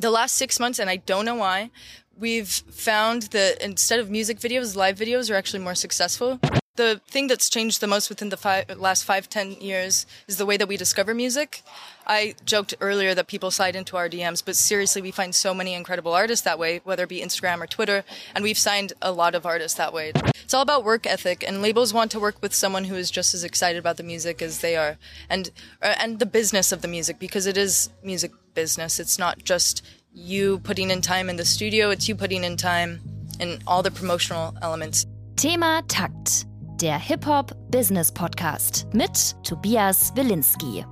the 0.00 0.10
last 0.10 0.34
six 0.34 0.58
months, 0.58 0.78
and 0.78 0.88
I 0.88 0.96
don't 0.96 1.24
know 1.24 1.36
why, 1.36 1.70
we've 2.18 2.48
found 2.48 3.22
that 3.34 3.62
instead 3.62 4.00
of 4.00 4.10
music 4.10 4.38
videos, 4.38 4.76
live 4.76 4.96
videos 4.96 5.30
are 5.30 5.34
actually 5.34 5.62
more 5.62 5.74
successful. 5.74 6.40
The 6.76 7.00
thing 7.08 7.26
that's 7.26 7.50
changed 7.50 7.80
the 7.82 7.86
most 7.86 8.08
within 8.08 8.30
the 8.30 8.38
five, 8.38 8.64
last 8.78 9.04
five, 9.04 9.28
ten 9.28 9.52
years 9.52 10.06
is 10.26 10.38
the 10.38 10.46
way 10.46 10.56
that 10.56 10.68
we 10.68 10.78
discover 10.78 11.12
music. 11.12 11.62
I 12.06 12.34
joked 12.46 12.74
earlier 12.80 13.14
that 13.14 13.26
people 13.26 13.50
slide 13.50 13.76
into 13.76 13.96
our 13.98 14.08
DMs, 14.08 14.42
but 14.42 14.56
seriously, 14.56 15.02
we 15.02 15.10
find 15.10 15.34
so 15.34 15.52
many 15.52 15.74
incredible 15.74 16.14
artists 16.14 16.44
that 16.44 16.58
way, 16.58 16.80
whether 16.84 17.04
it 17.04 17.10
be 17.10 17.20
Instagram 17.20 17.60
or 17.60 17.66
Twitter, 17.66 18.04
and 18.34 18.42
we've 18.42 18.58
signed 18.58 18.94
a 19.02 19.12
lot 19.12 19.34
of 19.34 19.44
artists 19.44 19.76
that 19.76 19.92
way. 19.92 20.12
It's 20.42 20.54
all 20.54 20.62
about 20.62 20.84
work 20.84 21.06
ethic, 21.06 21.44
and 21.46 21.60
labels 21.60 21.92
want 21.92 22.10
to 22.12 22.20
work 22.20 22.36
with 22.40 22.54
someone 22.54 22.84
who 22.84 22.94
is 22.94 23.10
just 23.10 23.34
as 23.34 23.44
excited 23.44 23.78
about 23.78 23.98
the 23.98 24.02
music 24.02 24.40
as 24.40 24.60
they 24.60 24.76
are, 24.76 24.96
and 25.28 25.50
uh, 25.82 25.94
and 25.98 26.18
the 26.18 26.26
business 26.26 26.72
of 26.72 26.80
the 26.80 26.88
music 26.88 27.18
because 27.18 27.46
it 27.46 27.58
is 27.58 27.90
music 28.02 28.32
business. 28.54 28.98
It's 28.98 29.18
not 29.18 29.44
just 29.44 29.82
you 30.12 30.58
putting 30.60 30.90
in 30.90 31.00
time 31.02 31.28
in 31.30 31.36
the 31.36 31.44
studio; 31.44 31.90
it's 31.90 32.08
you 32.08 32.14
putting 32.14 32.44
in 32.44 32.56
time 32.56 33.00
in 33.38 33.58
all 33.66 33.82
the 33.82 33.90
promotional 33.90 34.54
elements. 34.62 35.06
Thema 35.36 35.82
Takt, 35.88 36.46
der 36.80 36.98
Hip-Hop-Business-Podcast 36.98 38.86
mit 38.92 39.34
Tobias 39.42 40.12
Wilinski. 40.14 40.84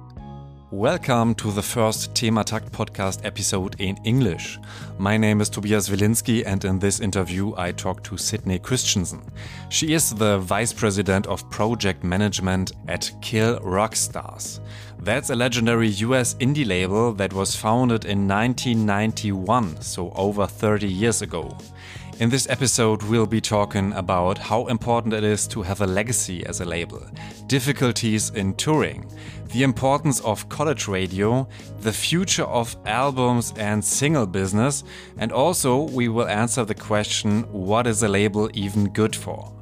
Welcome 0.71 1.35
to 1.37 1.51
the 1.51 1.63
first 1.63 2.13
Thematakt 2.13 2.69
podcast 2.73 3.25
episode 3.25 3.81
in 3.81 3.97
English. 4.05 4.59
My 4.99 5.17
name 5.17 5.41
is 5.41 5.49
Tobias 5.49 5.89
Wilinski, 5.89 6.43
and 6.45 6.63
in 6.63 6.79
this 6.79 7.01
interview, 7.01 7.55
I 7.57 7.73
talk 7.73 8.05
to 8.05 8.19
Sydney 8.19 8.59
Christensen. 8.59 9.23
She 9.71 9.95
is 9.95 10.15
the 10.15 10.37
Vice 10.41 10.75
President 10.75 11.27
of 11.27 11.49
Project 11.49 12.05
Management 12.05 12.73
at 12.87 13.11
Kill 13.23 13.59
Rock 13.61 13.97
Stars. 13.97 14.61
That's 14.99 15.31
a 15.31 15.35
legendary 15.35 15.89
US 15.89 16.35
indie 16.35 16.67
label 16.67 17.15
that 17.15 17.33
was 17.33 17.57
founded 17.57 18.05
in 18.05 18.29
1991, 18.29 19.81
so 19.81 20.13
over 20.17 20.47
30 20.47 20.87
years 20.87 21.23
ago. 21.23 21.57
In 22.21 22.31
this 22.31 22.49
episode, 22.51 23.05
we'll 23.05 23.27
be 23.27 23.41
talking 23.41 23.93
about 23.93 24.39
how 24.39 24.67
important 24.67 25.15
it 25.15 25.23
is 25.23 25.47
to 25.49 25.63
have 25.63 25.83
a 25.83 25.87
legacy 25.87 26.45
as 26.47 26.61
a 26.61 26.65
label, 26.65 27.01
difficulties 27.47 28.31
in 28.31 28.55
touring, 28.55 29.09
the 29.53 29.63
importance 29.63 30.19
of 30.23 30.49
college 30.49 30.89
radio, 30.89 31.47
the 31.81 31.93
future 31.93 32.43
of 32.47 32.77
albums 32.87 33.55
and 33.57 33.85
single 33.85 34.27
business, 34.27 34.83
and 35.19 35.31
also 35.31 35.83
we 35.83 36.09
will 36.09 36.27
answer 36.27 36.65
the 36.65 36.75
question 36.75 37.45
what 37.53 37.87
is 37.87 38.03
a 38.03 38.09
label 38.09 38.51
even 38.53 38.89
good 38.89 39.15
for? 39.15 39.53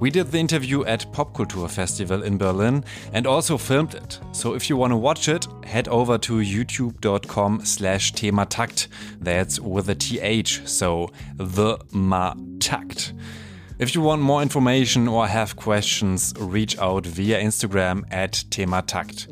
We 0.00 0.10
did 0.10 0.30
the 0.30 0.38
interview 0.38 0.84
at 0.84 1.10
Popkultur 1.12 1.70
Festival 1.70 2.22
in 2.22 2.38
Berlin 2.38 2.84
and 3.12 3.26
also 3.26 3.56
filmed 3.58 3.94
it. 3.94 4.18
So 4.32 4.54
if 4.54 4.68
you 4.68 4.76
want 4.76 4.92
to 4.92 4.96
watch 4.96 5.28
it, 5.28 5.46
head 5.64 5.88
over 5.88 6.18
to 6.18 6.34
youtube.com 6.34 7.64
slash 7.64 8.12
thematakt. 8.12 8.88
That's 9.20 9.60
with 9.60 9.88
a 9.88 9.94
TH, 9.94 10.66
so 10.66 11.10
the 11.36 11.78
ma 11.92 12.34
takt. 12.58 13.12
If 13.78 13.94
you 13.94 14.00
want 14.00 14.22
more 14.22 14.42
information 14.42 15.08
or 15.08 15.26
have 15.26 15.56
questions, 15.56 16.34
reach 16.38 16.78
out 16.78 17.06
via 17.06 17.40
Instagram 17.42 18.04
at 18.10 18.44
thematakt. 18.50 19.26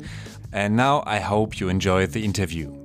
And 0.51 0.75
now 0.75 1.03
I 1.05 1.19
hope 1.19 1.59
you 1.59 1.69
enjoyed 1.69 2.11
the 2.11 2.25
interview. 2.25 2.80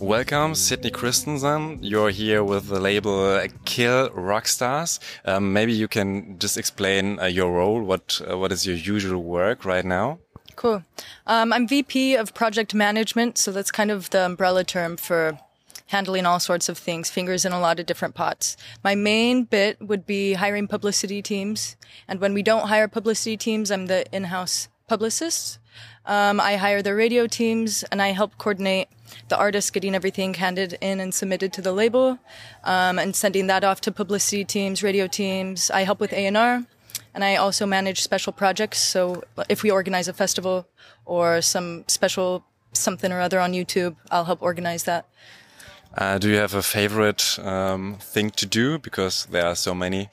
Welcome, 0.00 0.54
Sydney 0.54 0.90
Christensen. 0.92 1.82
You're 1.82 2.10
here 2.10 2.44
with 2.44 2.68
the 2.68 2.78
label 2.78 3.44
Kill 3.64 4.10
Rock 4.10 4.46
Stars. 4.46 5.00
Um, 5.24 5.52
maybe 5.52 5.72
you 5.72 5.88
can 5.88 6.38
just 6.38 6.56
explain 6.56 7.18
uh, 7.18 7.24
your 7.24 7.52
role. 7.52 7.82
What 7.82 8.20
uh, 8.20 8.38
what 8.38 8.52
is 8.52 8.64
your 8.64 8.76
usual 8.76 9.20
work 9.20 9.64
right 9.64 9.84
now? 9.84 10.20
Cool. 10.54 10.84
Um, 11.26 11.52
I'm 11.52 11.66
VP 11.66 12.14
of 12.14 12.32
Project 12.32 12.74
Management, 12.74 13.38
so 13.38 13.50
that's 13.50 13.72
kind 13.72 13.90
of 13.90 14.08
the 14.10 14.24
umbrella 14.24 14.62
term 14.62 14.96
for 14.96 15.40
handling 15.86 16.26
all 16.26 16.38
sorts 16.38 16.68
of 16.68 16.78
things, 16.78 17.10
fingers 17.10 17.44
in 17.44 17.50
a 17.50 17.58
lot 17.58 17.80
of 17.80 17.86
different 17.86 18.14
pots. 18.14 18.56
My 18.84 18.94
main 18.94 19.44
bit 19.44 19.80
would 19.80 20.06
be 20.06 20.34
hiring 20.34 20.68
publicity 20.68 21.22
teams, 21.22 21.76
and 22.06 22.20
when 22.20 22.34
we 22.34 22.44
don't 22.44 22.68
hire 22.68 22.86
publicity 22.86 23.36
teams, 23.36 23.72
I'm 23.72 23.86
the 23.86 24.06
in-house 24.14 24.68
publicist. 24.86 25.58
Um, 26.06 26.40
I 26.40 26.56
hire 26.56 26.82
the 26.82 26.94
radio 26.94 27.26
teams 27.26 27.84
and 27.92 28.00
I 28.00 28.08
help 28.08 28.38
coordinate 28.38 28.88
the 29.28 29.36
artists 29.36 29.70
getting 29.70 29.94
everything 29.94 30.34
handed 30.34 30.78
in 30.80 31.00
and 31.00 31.14
submitted 31.14 31.52
to 31.54 31.62
the 31.62 31.72
label 31.72 32.18
um, 32.64 32.98
and 32.98 33.14
sending 33.14 33.46
that 33.48 33.64
off 33.64 33.80
to 33.82 33.92
publicity 33.92 34.44
teams, 34.44 34.82
radio 34.82 35.06
teams. 35.06 35.70
I 35.70 35.82
help 35.82 36.00
with 36.00 36.12
A&R 36.12 36.64
and 37.14 37.24
I 37.24 37.36
also 37.36 37.66
manage 37.66 38.02
special 38.02 38.32
projects. 38.32 38.78
So 38.78 39.22
if 39.48 39.62
we 39.62 39.70
organize 39.70 40.08
a 40.08 40.12
festival 40.12 40.66
or 41.04 41.42
some 41.42 41.84
special 41.88 42.44
something 42.72 43.12
or 43.12 43.20
other 43.20 43.40
on 43.40 43.52
YouTube, 43.52 43.96
I'll 44.10 44.24
help 44.24 44.42
organize 44.42 44.84
that. 44.84 45.06
Uh, 45.96 46.18
do 46.18 46.28
you 46.28 46.36
have 46.36 46.54
a 46.54 46.62
favorite 46.62 47.38
um, 47.42 47.96
thing 48.00 48.30
to 48.30 48.46
do? 48.46 48.78
Because 48.78 49.26
there 49.26 49.46
are 49.46 49.56
so 49.56 49.74
many. 49.74 50.10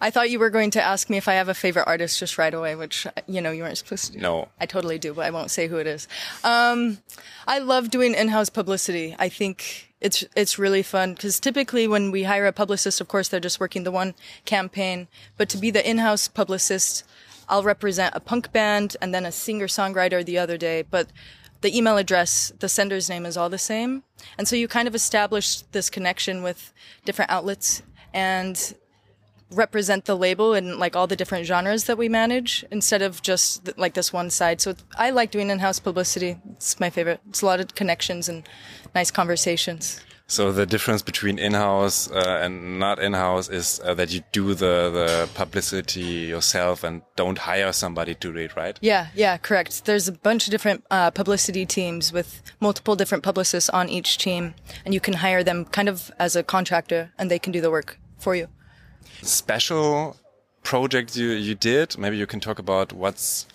I 0.00 0.10
thought 0.10 0.30
you 0.30 0.38
were 0.38 0.50
going 0.50 0.70
to 0.72 0.82
ask 0.82 1.10
me 1.10 1.16
if 1.16 1.28
I 1.28 1.34
have 1.34 1.48
a 1.48 1.54
favorite 1.54 1.86
artist 1.86 2.18
just 2.18 2.38
right 2.38 2.52
away, 2.52 2.74
which 2.74 3.06
you 3.26 3.40
know 3.40 3.50
you 3.50 3.62
weren't 3.62 3.78
supposed 3.78 4.06
to. 4.06 4.12
Do. 4.12 4.18
No, 4.18 4.48
I 4.60 4.66
totally 4.66 4.98
do, 4.98 5.14
but 5.14 5.26
I 5.26 5.30
won't 5.30 5.50
say 5.50 5.68
who 5.68 5.76
it 5.76 5.86
is. 5.86 6.08
Um, 6.44 6.98
I 7.46 7.58
love 7.58 7.90
doing 7.90 8.14
in-house 8.14 8.50
publicity. 8.50 9.16
I 9.18 9.28
think 9.28 9.92
it's 10.00 10.24
it's 10.34 10.58
really 10.58 10.82
fun 10.82 11.14
because 11.14 11.40
typically 11.40 11.88
when 11.88 12.10
we 12.10 12.24
hire 12.24 12.46
a 12.46 12.52
publicist, 12.52 13.00
of 13.00 13.08
course 13.08 13.28
they're 13.28 13.40
just 13.40 13.60
working 13.60 13.84
the 13.84 13.90
one 13.90 14.14
campaign, 14.44 15.08
but 15.36 15.48
to 15.50 15.58
be 15.58 15.70
the 15.70 15.88
in-house 15.88 16.28
publicist, 16.28 17.04
I'll 17.48 17.62
represent 17.62 18.14
a 18.14 18.20
punk 18.20 18.52
band 18.52 18.96
and 19.00 19.14
then 19.14 19.24
a 19.24 19.32
singer-songwriter 19.32 20.24
the 20.24 20.38
other 20.38 20.56
day, 20.58 20.82
but 20.82 21.08
the 21.62 21.76
email 21.76 21.96
address, 21.96 22.52
the 22.58 22.68
sender's 22.68 23.08
name 23.08 23.24
is 23.24 23.36
all 23.36 23.48
the 23.48 23.58
same. 23.58 24.02
And 24.36 24.46
so 24.46 24.56
you 24.56 24.68
kind 24.68 24.86
of 24.86 24.94
establish 24.94 25.62
this 25.72 25.88
connection 25.90 26.42
with 26.42 26.72
different 27.04 27.30
outlets 27.30 27.82
and 28.12 28.74
represent 29.50 30.04
the 30.06 30.16
label 30.16 30.54
and 30.54 30.78
like 30.78 30.96
all 30.96 31.06
the 31.06 31.16
different 31.16 31.46
genres 31.46 31.84
that 31.84 31.98
we 31.98 32.08
manage 32.08 32.64
instead 32.70 33.02
of 33.02 33.22
just 33.22 33.78
like 33.78 33.94
this 33.94 34.12
one 34.12 34.30
side. 34.30 34.60
So 34.60 34.74
I 34.96 35.10
like 35.10 35.30
doing 35.30 35.50
in-house 35.50 35.78
publicity. 35.78 36.38
It's 36.52 36.80
my 36.80 36.90
favorite. 36.90 37.20
It's 37.28 37.42
a 37.42 37.46
lot 37.46 37.60
of 37.60 37.74
connections 37.74 38.28
and 38.28 38.48
nice 38.94 39.10
conversations. 39.10 40.00
So 40.28 40.50
the 40.50 40.66
difference 40.66 41.02
between 41.02 41.38
in-house 41.38 42.10
uh, 42.10 42.40
and 42.42 42.80
not 42.80 42.98
in-house 42.98 43.48
is 43.48 43.80
uh, 43.84 43.94
that 43.94 44.12
you 44.12 44.22
do 44.32 44.54
the 44.54 44.90
the 44.90 45.28
publicity 45.34 46.26
yourself 46.34 46.82
and 46.82 47.02
don't 47.14 47.38
hire 47.38 47.72
somebody 47.72 48.14
to 48.16 48.32
do 48.32 48.38
it, 48.38 48.56
right? 48.56 48.76
Yeah, 48.82 49.06
yeah, 49.14 49.36
correct. 49.36 49.84
There's 49.84 50.08
a 50.08 50.12
bunch 50.12 50.48
of 50.48 50.50
different 50.50 50.84
uh, 50.90 51.12
publicity 51.12 51.64
teams 51.64 52.12
with 52.12 52.42
multiple 52.58 52.96
different 52.96 53.22
publicists 53.22 53.70
on 53.70 53.88
each 53.88 54.18
team, 54.18 54.54
and 54.84 54.92
you 54.92 55.00
can 55.00 55.14
hire 55.14 55.44
them 55.44 55.64
kind 55.64 55.88
of 55.88 56.10
as 56.18 56.34
a 56.34 56.42
contractor, 56.42 57.12
and 57.16 57.30
they 57.30 57.38
can 57.38 57.52
do 57.52 57.60
the 57.60 57.70
work 57.70 58.00
for 58.18 58.34
you. 58.34 58.48
Special 59.22 60.16
project 60.62 61.16
you 61.16 61.30
you 61.30 61.54
did? 61.54 61.96
Maybe 61.98 62.16
you 62.16 62.26
can 62.26 62.40
talk 62.40 62.58
about 62.58 62.92
what's 62.92 63.46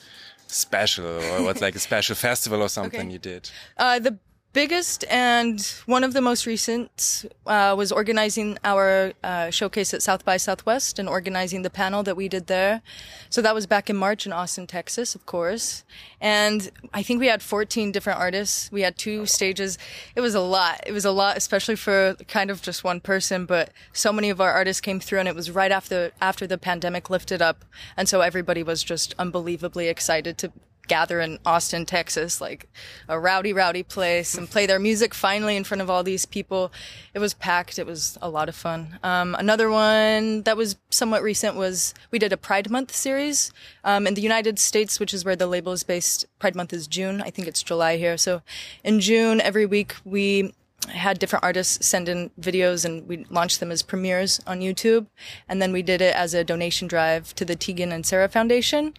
special 0.48 1.06
or 1.06 1.44
what's 1.44 1.62
like 1.62 1.76
a 1.76 1.80
special 1.80 2.16
festival 2.16 2.62
or 2.62 2.70
something 2.80 3.00
Okay. 3.08 3.12
you 3.12 3.20
did. 3.20 3.50
Uh, 3.78 4.00
the 4.00 4.18
biggest 4.54 5.06
and 5.10 5.62
one 5.86 6.04
of 6.04 6.14
the 6.14 6.22
most 6.22 6.46
recent 6.46 7.26
uh, 7.46 7.74
was 7.78 7.92
organizing 7.92 8.58
our 8.64 9.14
uh, 9.24 9.50
showcase 9.50 9.94
at 9.94 10.02
South 10.02 10.26
by 10.26 10.38
Southwest 10.38 11.00
and 11.00 11.08
organizing 11.08 11.62
the 11.62 11.70
panel 11.70 12.04
that 12.04 12.18
we 12.18 12.28
did 12.28 12.48
there. 12.48 12.82
So 13.30 13.42
that 13.42 13.56
was 13.56 13.66
back 13.66 13.90
in 13.90 13.96
March 13.96 14.26
in 14.26 14.34
Austin, 14.34 14.68
Texas, 14.68 15.16
of 15.16 15.26
course. 15.26 15.84
And 16.20 16.70
I 16.94 17.02
think 17.02 17.20
we 17.20 17.28
had 17.28 17.42
14 17.42 17.92
different 17.92 18.20
artists. 18.20 18.72
We 18.72 18.82
had 18.82 18.98
two 18.98 19.26
stages. 19.26 19.78
It 20.16 20.22
was 20.22 20.36
a 20.36 20.42
lot. 20.42 20.82
It 20.86 20.92
was 20.92 21.06
a 21.06 21.12
lot, 21.12 21.38
especially 21.38 21.76
for 21.76 22.16
kind 22.28 22.50
of 22.50 22.62
just 22.62 22.84
one 22.84 23.00
person. 23.00 23.46
But 23.46 23.72
so 23.94 24.12
many 24.12 24.30
of 24.30 24.42
our 24.42 24.52
artists 24.52 24.82
came 24.82 25.00
through, 25.00 25.20
and 25.20 25.28
it 25.28 25.36
was 25.36 25.50
right 25.50 25.72
after 25.72 26.12
after 26.22 26.46
the 26.46 26.58
pandemic 26.58 27.10
lifted 27.10 27.42
up, 27.42 27.64
and 27.96 28.10
so 28.10 28.22
everybody 28.22 28.64
was 28.64 28.84
just 28.84 29.16
unbelievably 29.18 29.88
excited 29.88 30.38
to 30.40 30.52
gather 30.92 31.22
in 31.22 31.40
Austin, 31.46 31.86
Texas, 31.86 32.42
like 32.42 32.68
a 33.08 33.18
rowdy, 33.18 33.54
rowdy 33.54 33.82
place 33.82 34.38
and 34.38 34.50
play 34.50 34.66
their 34.66 34.78
music 34.78 35.14
finally 35.14 35.56
in 35.56 35.64
front 35.64 35.82
of 35.82 35.90
all 35.90 36.04
these 36.04 36.26
people. 36.26 36.70
It 37.14 37.20
was 37.20 37.34
packed. 37.34 37.80
It 37.80 37.86
was 37.86 38.18
a 38.22 38.30
lot 38.30 38.50
of 38.50 38.56
fun. 38.56 39.00
Um, 39.02 39.34
another 39.36 39.70
one 39.70 40.42
that 40.42 40.58
was 40.58 40.76
somewhat 40.90 41.24
recent 41.24 41.56
was 41.56 41.94
we 42.12 42.20
did 42.20 42.34
a 42.34 42.38
Pride 42.38 42.70
Month 42.70 42.94
series 42.94 43.54
um, 43.86 44.06
in 44.06 44.16
the 44.16 44.22
United 44.22 44.60
States, 44.60 45.00
which 45.00 45.14
is 45.14 45.24
where 45.24 45.38
the 45.38 45.48
label 45.48 45.72
is 45.72 45.84
based. 45.84 46.26
Pride 46.40 46.56
Month 46.56 46.74
is 46.74 46.88
June. 46.88 47.22
I 47.22 47.30
think 47.30 47.48
it's 47.48 47.64
July 47.64 47.96
here. 47.96 48.18
So 48.18 48.42
in 48.84 49.00
June, 49.00 49.40
every 49.40 49.66
week 49.66 49.96
we 50.04 50.52
had 50.90 51.20
different 51.20 51.46
artists 51.46 51.86
send 51.86 52.10
in 52.10 52.32
videos 52.40 52.84
and 52.84 53.08
we 53.08 53.26
launched 53.30 53.60
them 53.60 53.72
as 53.72 53.82
premieres 53.82 54.42
on 54.46 54.60
YouTube. 54.60 55.08
And 55.48 55.62
then 55.62 55.72
we 55.72 55.84
did 55.84 56.02
it 56.02 56.16
as 56.16 56.34
a 56.34 56.44
donation 56.44 56.88
drive 56.90 57.34
to 57.36 57.46
the 57.46 57.56
Tegan 57.56 57.92
and 57.94 58.06
Sara 58.06 58.28
Foundation. 58.28 58.96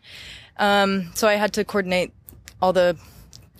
Um, 0.56 1.10
so 1.14 1.28
I 1.28 1.34
had 1.34 1.52
to 1.54 1.64
coordinate 1.64 2.12
all 2.60 2.72
the 2.72 2.96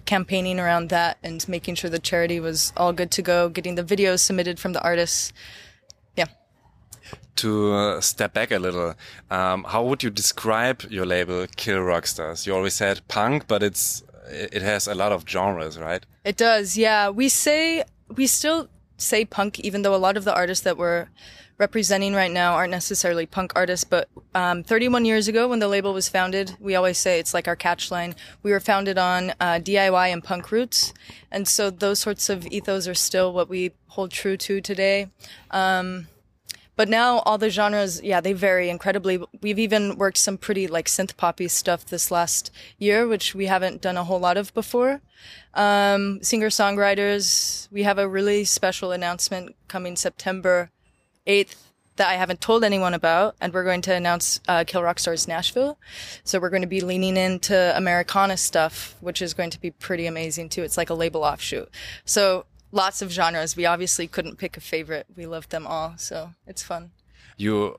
campaigning 0.05 0.59
around 0.59 0.89
that 0.91 1.19
and 1.23 1.47
making 1.49 1.75
sure 1.75 1.91
the 1.91 1.99
charity 1.99 2.41
was 2.41 2.73
all 2.77 2.93
good 2.93 3.11
to 3.13 3.23
go, 3.23 3.49
getting 3.49 3.77
the 3.77 3.85
videos 3.85 4.21
submitted 4.21 4.59
from 4.59 4.73
the 4.73 4.83
artists. 4.83 5.33
Yeah. 6.17 6.27
To 7.37 7.73
uh, 7.73 8.01
step 8.01 8.35
back 8.35 8.51
a 8.51 8.59
little, 8.59 8.95
um, 9.31 9.65
how 9.65 9.83
would 9.85 10.03
you 10.03 10.11
describe 10.11 10.83
your 10.91 11.07
label 11.07 11.47
Kill 11.57 11.81
Rock 11.81 12.07
Stars? 12.07 12.47
You 12.47 12.55
always 12.55 12.75
said 12.75 13.01
punk, 13.09 13.47
but 13.49 13.63
it's 13.63 14.03
it 14.29 14.63
has 14.63 14.87
a 14.87 14.95
lot 14.95 15.13
of 15.13 15.29
genres, 15.29 15.79
right? 15.79 16.05
It 16.25 16.37
does, 16.37 16.77
yeah. 16.77 17.09
We 17.11 17.29
say 17.29 17.85
we 18.15 18.27
still 18.27 18.69
say 18.97 19.25
punk, 19.25 19.61
even 19.61 19.83
though 19.83 19.95
a 19.95 19.97
lot 19.97 20.17
of 20.17 20.25
the 20.25 20.35
artists 20.35 20.65
that 20.65 20.77
we're 20.79 21.09
representing 21.59 22.13
right 22.15 22.31
now 22.31 22.55
aren't 22.55 22.71
necessarily 22.71 23.27
punk 23.27 23.53
artists. 23.55 23.85
But 23.85 24.09
um, 24.35 24.63
31 24.63 25.05
years 25.05 25.29
ago, 25.29 25.49
when 25.49 25.59
the 25.59 25.69
label 25.69 25.93
was 25.93 26.09
founded, 26.09 26.57
we 26.59 26.75
always 26.75 26.99
say 26.99 27.19
it's 27.19 27.35
like 27.35 27.47
our 27.47 27.57
catch 27.57 27.91
line. 27.91 28.15
We 28.43 28.51
were 28.51 28.61
founded 28.61 28.99
on 28.99 29.31
uh, 29.41 29.61
DIY 29.63 30.13
and 30.13 30.25
punk 30.25 30.51
roots, 30.51 30.93
and 31.31 31.47
so 31.47 31.71
those 31.71 32.01
sorts 32.01 32.29
of 32.29 32.47
ethos 32.47 32.89
are 32.89 32.95
still 32.95 33.33
what 33.33 33.49
we 33.49 33.73
hold 33.89 34.11
true 34.11 34.37
to 34.39 34.61
today. 34.61 35.09
Um, 35.51 36.09
but 36.77 36.89
now 36.89 37.19
all 37.21 37.39
the 37.39 37.51
genres, 37.51 38.03
yeah, 38.03 38.21
they 38.21 38.33
vary 38.33 38.71
incredibly. 38.71 39.23
We've 39.41 39.59
even 39.59 39.97
worked 39.97 40.19
some 40.19 40.39
pretty 40.39 40.67
like 40.67 40.87
synth 40.87 41.17
poppy 41.17 41.49
stuff 41.49 41.87
this 41.87 42.11
last 42.11 42.51
year, 42.79 43.07
which 43.07 43.35
we 43.35 43.47
haven't 43.47 43.83
done 43.83 43.97
a 43.97 44.05
whole 44.05 44.21
lot 44.21 44.37
of 44.37 44.55
before. 44.55 45.01
Um, 45.55 46.23
singer 46.23 46.49
songwriters, 46.49 47.71
we 47.71 47.83
have 47.83 47.99
a 47.99 48.09
really 48.09 48.45
special 48.45 48.93
announcement 48.93 49.55
coming 49.69 49.97
September 49.97 50.71
8th 51.27 51.57
that 51.97 52.09
I 52.09 52.15
haven't 52.15 52.41
told 52.41 52.65
anyone 52.65 52.95
about, 52.95 53.37
and 53.41 53.53
we're 53.53 53.65
going 53.65 53.83
to 53.83 53.95
announce 53.95 54.41
uh, 54.49 54.65
Kill 54.67 54.83
Rock 54.83 54.99
Stars 54.99 55.29
Nashville. 55.29 55.79
So 56.25 56.41
we're 56.41 56.51
going 56.51 56.63
to 56.63 56.69
be 56.69 56.81
leaning 56.81 57.19
into 57.19 57.77
Americana 57.77 58.39
stuff, 58.39 58.97
which 59.01 59.21
is 59.21 59.35
going 59.35 59.51
to 59.51 59.61
be 59.61 59.71
pretty 59.71 60.07
amazing 60.07 60.49
too. 60.49 60.63
It's 60.63 60.79
like 60.79 60.89
a 60.89 60.95
label 60.95 61.23
offshoot. 61.23 61.69
So 62.07 62.47
lots 62.73 63.03
of 63.03 63.13
genres. 63.13 63.57
We 63.57 63.67
obviously 63.67 64.09
couldn't 64.09 64.39
pick 64.39 64.57
a 64.57 64.61
favorite. 64.61 65.07
We 65.15 65.27
loved 65.27 65.51
them 65.51 65.67
all, 65.67 65.95
so 65.97 66.31
it's 66.47 66.63
fun. 66.63 66.91
You 67.37 67.79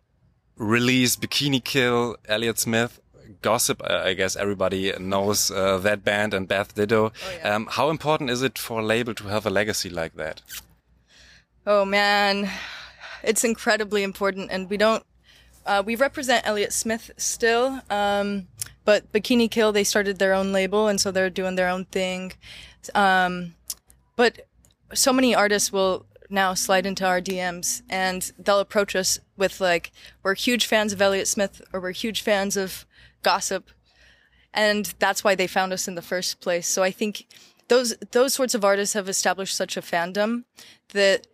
release 0.56 1.16
Bikini 1.16 1.63
Kill, 1.63 2.16
Elliott 2.28 2.60
Smith, 2.60 3.01
Gossip. 3.42 3.84
I 3.84 4.13
guess 4.13 4.36
everybody 4.36 4.94
knows 5.00 5.51
uh, 5.51 5.80
that 5.80 6.04
band 6.04 6.34
and 6.34 6.48
Beth 6.48 6.75
Ditto. 6.75 7.12
Oh, 7.12 7.12
yeah. 7.38 7.56
um, 7.56 7.68
how 7.72 7.90
important 7.90 8.30
is 8.30 8.42
it 8.42 8.57
for 8.57 8.80
a 8.80 8.86
label 8.86 9.13
to 9.16 9.25
have 9.25 9.45
a 9.45 9.50
legacy 9.50 9.90
like 9.90 10.16
that? 10.16 10.42
Oh 11.66 11.86
man, 11.86 12.50
it's 13.24 13.44
incredibly 13.44 14.04
important, 14.04 14.51
and 14.51 14.69
we 14.69 14.78
don't. 14.78 15.04
Uh, 15.66 15.81
we 15.86 15.96
represent 15.96 16.46
Elliott 16.46 16.74
Smith 16.74 17.10
still, 17.16 17.80
um, 17.89 18.48
but 18.84 19.10
Bikini 19.13 19.50
Kill 19.50 19.72
they 19.72 19.86
started 19.86 20.19
their 20.19 20.34
own 20.34 20.51
label, 20.51 20.88
and 20.89 21.00
so 21.00 21.10
they're 21.10 21.30
doing 21.30 21.56
their 21.56 21.69
own 21.69 21.86
thing. 21.86 22.34
Um, 22.94 23.56
but 24.18 24.46
so 24.94 25.13
many 25.13 25.36
artists 25.36 25.72
will 25.72 26.06
now 26.30 26.54
slide 26.54 26.86
into 26.86 27.06
our 27.06 27.22
DMs 27.22 27.81
and 27.90 28.31
they'll 28.40 28.60
approach 28.60 28.95
us 28.95 29.19
with 29.38 29.62
like, 29.62 29.92
we're 30.24 30.36
huge 30.36 30.66
fans 30.66 30.94
of 30.94 31.01
Elliott 31.01 31.28
Smith 31.28 31.62
or 31.72 31.80
we're 31.80 31.92
huge 31.92 32.22
fans 32.22 32.57
of 32.57 32.86
gossip. 33.22 33.69
And 34.54 34.94
that's 35.00 35.24
why 35.24 35.36
they 35.36 35.48
found 35.48 35.74
us 35.74 35.88
in 35.88 35.95
the 35.95 36.01
first 36.01 36.40
place. 36.40 36.68
So 36.68 36.84
I 36.84 36.92
think 36.92 37.28
those, 37.68 37.95
those 38.12 38.34
sorts 38.34 38.54
of 38.54 38.66
artists 38.66 38.94
have 38.94 39.10
established 39.10 39.56
such 39.56 39.78
a 39.78 39.81
fandom 39.81 40.44
that, 40.90 41.28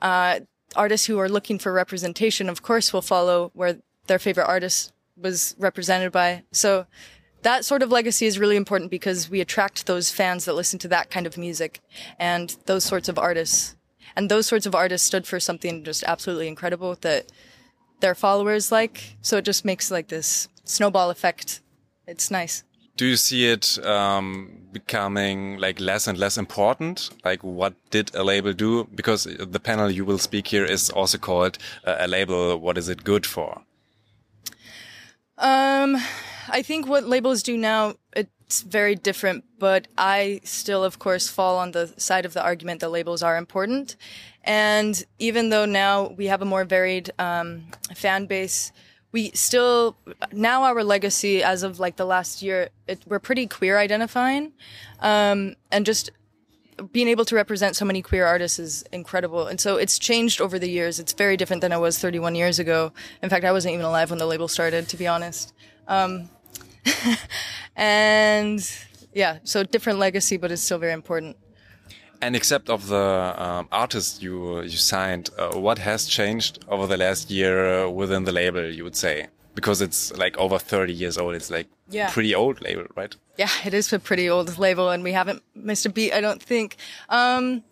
uh, 0.00 0.40
artists 0.74 1.06
who 1.06 1.18
are 1.18 1.28
looking 1.28 1.58
for 1.58 1.72
representation, 1.72 2.48
of 2.48 2.62
course, 2.62 2.92
will 2.92 3.02
follow 3.02 3.50
where 3.54 3.78
their 4.06 4.18
favorite 4.18 4.46
artist 4.46 4.92
was 5.16 5.54
represented 5.58 6.12
by. 6.12 6.44
So 6.52 6.86
that 7.42 7.64
sort 7.64 7.82
of 7.82 7.90
legacy 7.90 8.26
is 8.26 8.38
really 8.38 8.56
important 8.56 8.90
because 8.90 9.28
we 9.28 9.40
attract 9.40 9.86
those 9.86 10.10
fans 10.10 10.44
that 10.44 10.54
listen 10.54 10.78
to 10.80 10.88
that 10.88 11.10
kind 11.10 11.26
of 11.26 11.36
music 11.36 11.80
and 12.18 12.56
those 12.66 12.84
sorts 12.84 13.08
of 13.08 13.18
artists. 13.18 13.76
And 14.14 14.30
those 14.30 14.46
sorts 14.46 14.66
of 14.66 14.74
artists 14.74 15.06
stood 15.06 15.26
for 15.26 15.40
something 15.40 15.84
just 15.84 16.04
absolutely 16.04 16.48
incredible 16.48 16.96
that 17.00 17.32
their 18.00 18.14
followers 18.14 18.70
like. 18.70 19.16
So 19.22 19.38
it 19.38 19.44
just 19.44 19.64
makes 19.64 19.90
like 19.90 20.08
this 20.08 20.48
snowball 20.64 21.10
effect. 21.10 21.60
It's 22.06 22.30
nice. 22.30 22.64
Do 22.96 23.06
you 23.06 23.16
see 23.16 23.50
it 23.50 23.84
um, 23.86 24.50
becoming 24.70 25.56
like 25.56 25.80
less 25.80 26.06
and 26.06 26.18
less 26.18 26.36
important? 26.36 27.10
Like, 27.24 27.42
what 27.42 27.72
did 27.90 28.14
a 28.14 28.22
label 28.22 28.52
do? 28.52 28.86
Because 28.94 29.24
the 29.24 29.60
panel 29.60 29.90
you 29.90 30.04
will 30.04 30.18
speak 30.18 30.48
here 30.48 30.64
is 30.64 30.90
also 30.90 31.16
called 31.16 31.56
uh, 31.84 31.96
a 31.98 32.06
label. 32.06 32.58
What 32.58 32.76
is 32.76 32.90
it 32.90 33.02
good 33.02 33.24
for? 33.24 33.62
Um, 35.38 35.96
I 36.52 36.60
think 36.60 36.86
what 36.86 37.04
labels 37.04 37.42
do 37.42 37.56
now, 37.56 37.94
it's 38.14 38.60
very 38.60 38.94
different, 38.94 39.44
but 39.58 39.88
I 39.96 40.42
still, 40.44 40.84
of 40.84 40.98
course, 40.98 41.26
fall 41.26 41.56
on 41.56 41.70
the 41.70 41.94
side 41.96 42.26
of 42.26 42.34
the 42.34 42.42
argument 42.42 42.80
that 42.80 42.90
labels 42.90 43.22
are 43.22 43.38
important. 43.38 43.96
And 44.44 45.02
even 45.18 45.48
though 45.48 45.64
now 45.64 46.08
we 46.10 46.26
have 46.26 46.42
a 46.42 46.44
more 46.44 46.64
varied 46.64 47.10
um, 47.18 47.64
fan 47.94 48.26
base, 48.26 48.70
we 49.12 49.30
still 49.30 49.96
now 50.30 50.64
our 50.64 50.84
legacy 50.84 51.42
as 51.42 51.62
of 51.62 51.80
like 51.80 51.96
the 51.96 52.04
last 52.04 52.42
year, 52.42 52.68
it, 52.86 53.02
we're 53.06 53.18
pretty 53.18 53.46
queer 53.46 53.78
identifying, 53.78 54.52
um, 55.00 55.54
and 55.70 55.86
just 55.86 56.10
being 56.92 57.08
able 57.08 57.24
to 57.26 57.34
represent 57.34 57.76
so 57.76 57.84
many 57.84 58.02
queer 58.02 58.26
artists 58.26 58.58
is 58.58 58.84
incredible. 58.92 59.46
And 59.46 59.60
so 59.60 59.76
it's 59.76 59.98
changed 59.98 60.40
over 60.40 60.58
the 60.58 60.68
years. 60.68 60.98
It's 60.98 61.12
very 61.12 61.36
different 61.36 61.62
than 61.62 61.72
it 61.72 61.78
was 61.78 61.98
31 61.98 62.34
years 62.34 62.58
ago. 62.58 62.92
In 63.22 63.30
fact, 63.30 63.44
I 63.44 63.52
wasn't 63.52 63.74
even 63.74 63.86
alive 63.86 64.10
when 64.10 64.18
the 64.18 64.26
label 64.26 64.48
started, 64.48 64.88
to 64.88 64.96
be 64.96 65.06
honest. 65.06 65.52
Um, 65.86 66.30
and 67.76 68.60
yeah, 69.12 69.38
so 69.44 69.62
different 69.64 69.98
legacy, 69.98 70.36
but 70.36 70.50
it's 70.50 70.62
still 70.62 70.78
very 70.78 70.92
important. 70.92 71.36
And 72.20 72.36
except 72.36 72.70
of 72.70 72.86
the 72.86 73.34
um, 73.36 73.68
artists 73.72 74.22
you 74.22 74.62
you 74.62 74.78
signed, 74.78 75.30
uh, 75.38 75.58
what 75.58 75.78
has 75.78 76.06
changed 76.06 76.64
over 76.68 76.86
the 76.86 76.96
last 76.96 77.30
year 77.30 77.84
uh, 77.84 77.90
within 77.90 78.24
the 78.24 78.32
label? 78.32 78.64
You 78.70 78.84
would 78.84 78.96
say 78.96 79.28
because 79.54 79.80
it's 79.82 80.12
like 80.16 80.36
over 80.38 80.58
30 80.58 80.92
years 80.92 81.18
old. 81.18 81.34
It's 81.34 81.50
like 81.50 81.68
yeah. 81.90 82.10
pretty 82.10 82.34
old 82.34 82.62
label, 82.62 82.86
right? 82.96 83.14
Yeah, 83.36 83.50
it 83.64 83.74
is 83.74 83.92
a 83.92 83.98
pretty 83.98 84.28
old 84.28 84.58
label, 84.58 84.90
and 84.90 85.02
we 85.02 85.12
haven't 85.12 85.42
missed 85.54 85.86
a 85.86 85.90
beat. 85.90 86.12
I 86.12 86.20
don't 86.20 86.42
think. 86.42 86.76
Um, 87.08 87.64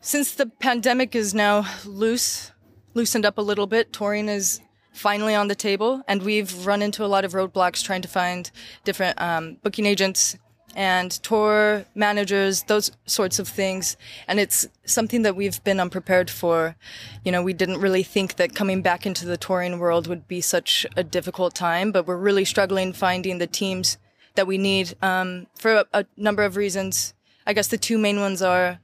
since 0.00 0.34
the 0.34 0.46
pandemic 0.46 1.14
is 1.14 1.32
now 1.34 1.66
loose, 1.84 2.52
loosened 2.92 3.24
up 3.24 3.38
a 3.38 3.42
little 3.42 3.66
bit, 3.66 3.92
touring 3.92 4.28
is 4.28 4.60
finally 4.94 5.34
on 5.34 5.48
the 5.48 5.54
table, 5.54 6.02
and 6.08 6.22
we've 6.22 6.66
run 6.66 6.80
into 6.80 7.04
a 7.04 7.06
lot 7.06 7.24
of 7.24 7.32
roadblocks 7.32 7.82
trying 7.82 8.02
to 8.02 8.08
find 8.08 8.50
different 8.84 9.20
um, 9.20 9.58
booking 9.62 9.86
agents 9.86 10.36
and 10.76 11.10
tour 11.10 11.84
managers, 11.94 12.64
those 12.64 12.90
sorts 13.06 13.38
of 13.38 13.48
things. 13.48 13.96
And 14.26 14.40
it's 14.40 14.66
something 14.84 15.22
that 15.22 15.36
we've 15.36 15.62
been 15.62 15.80
unprepared 15.80 16.30
for. 16.30 16.76
You 17.24 17.32
know, 17.32 17.42
we 17.42 17.52
didn't 17.52 17.80
really 17.80 18.02
think 18.02 18.36
that 18.36 18.54
coming 18.54 18.82
back 18.82 19.06
into 19.06 19.26
the 19.26 19.36
touring 19.36 19.78
world 19.78 20.06
would 20.06 20.26
be 20.26 20.40
such 20.40 20.86
a 20.96 21.04
difficult 21.04 21.54
time, 21.54 21.92
but 21.92 22.06
we're 22.06 22.16
really 22.16 22.44
struggling 22.44 22.92
finding 22.92 23.38
the 23.38 23.46
teams 23.46 23.98
that 24.34 24.46
we 24.46 24.58
need 24.58 24.94
um, 25.00 25.46
for 25.54 25.74
a, 25.74 25.84
a 25.92 26.06
number 26.16 26.42
of 26.42 26.56
reasons. 26.56 27.14
I 27.46 27.52
guess 27.52 27.68
the 27.68 27.78
two 27.78 27.98
main 27.98 28.18
ones 28.18 28.42
are 28.42 28.80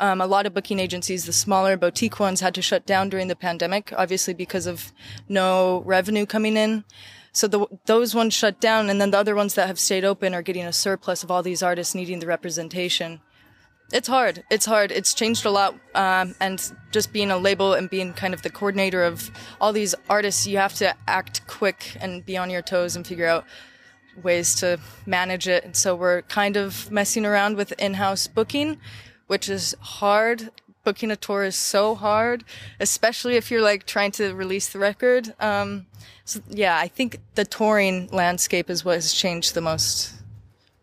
um, 0.00 0.20
a 0.20 0.26
lot 0.26 0.46
of 0.46 0.54
booking 0.54 0.80
agencies, 0.80 1.26
the 1.26 1.32
smaller 1.32 1.76
boutique 1.76 2.18
ones, 2.18 2.40
had 2.40 2.54
to 2.54 2.62
shut 2.62 2.86
down 2.86 3.08
during 3.08 3.28
the 3.28 3.36
pandemic, 3.36 3.92
obviously 3.96 4.34
because 4.34 4.66
of 4.66 4.92
no 5.28 5.82
revenue 5.86 6.26
coming 6.26 6.56
in. 6.56 6.84
So 7.32 7.46
the, 7.46 7.66
those 7.86 8.14
ones 8.14 8.34
shut 8.34 8.60
down, 8.60 8.90
and 8.90 9.00
then 9.00 9.12
the 9.12 9.18
other 9.18 9.36
ones 9.36 9.54
that 9.54 9.68
have 9.68 9.78
stayed 9.78 10.04
open 10.04 10.34
are 10.34 10.42
getting 10.42 10.64
a 10.64 10.72
surplus 10.72 11.22
of 11.22 11.30
all 11.30 11.42
these 11.42 11.62
artists 11.62 11.94
needing 11.94 12.18
the 12.18 12.26
representation. 12.26 13.20
It's 13.92 14.08
hard. 14.08 14.44
It's 14.50 14.66
hard. 14.66 14.92
It's 14.92 15.14
changed 15.14 15.44
a 15.44 15.50
lot. 15.50 15.74
Um, 15.94 16.34
and 16.40 16.60
just 16.92 17.12
being 17.12 17.30
a 17.30 17.38
label 17.38 17.74
and 17.74 17.90
being 17.90 18.12
kind 18.14 18.34
of 18.34 18.42
the 18.42 18.50
coordinator 18.50 19.04
of 19.04 19.30
all 19.60 19.72
these 19.72 19.94
artists, 20.08 20.46
you 20.46 20.58
have 20.58 20.74
to 20.74 20.94
act 21.06 21.46
quick 21.46 21.96
and 22.00 22.24
be 22.24 22.36
on 22.36 22.50
your 22.50 22.62
toes 22.62 22.96
and 22.96 23.06
figure 23.06 23.26
out 23.26 23.44
ways 24.22 24.54
to 24.56 24.78
manage 25.06 25.48
it. 25.48 25.64
And 25.64 25.76
so 25.76 25.94
we're 25.94 26.22
kind 26.22 26.56
of 26.56 26.90
messing 26.90 27.26
around 27.26 27.56
with 27.56 27.72
in-house 27.80 28.26
booking 28.28 28.78
which 29.30 29.48
is 29.48 29.76
hard. 29.80 30.50
Booking 30.82 31.12
a 31.12 31.16
tour 31.16 31.44
is 31.44 31.54
so 31.54 31.94
hard, 31.94 32.42
especially 32.80 33.36
if 33.36 33.48
you're 33.48 33.62
like 33.62 33.86
trying 33.86 34.10
to 34.12 34.34
release 34.34 34.68
the 34.72 34.80
record. 34.80 35.34
Um, 35.38 35.86
so 36.24 36.40
yeah, 36.48 36.76
I 36.76 36.88
think 36.88 37.18
the 37.36 37.44
touring 37.44 38.08
landscape 38.08 38.68
is 38.68 38.84
what 38.84 38.96
has 38.96 39.12
changed 39.12 39.54
the 39.54 39.60
most 39.60 40.14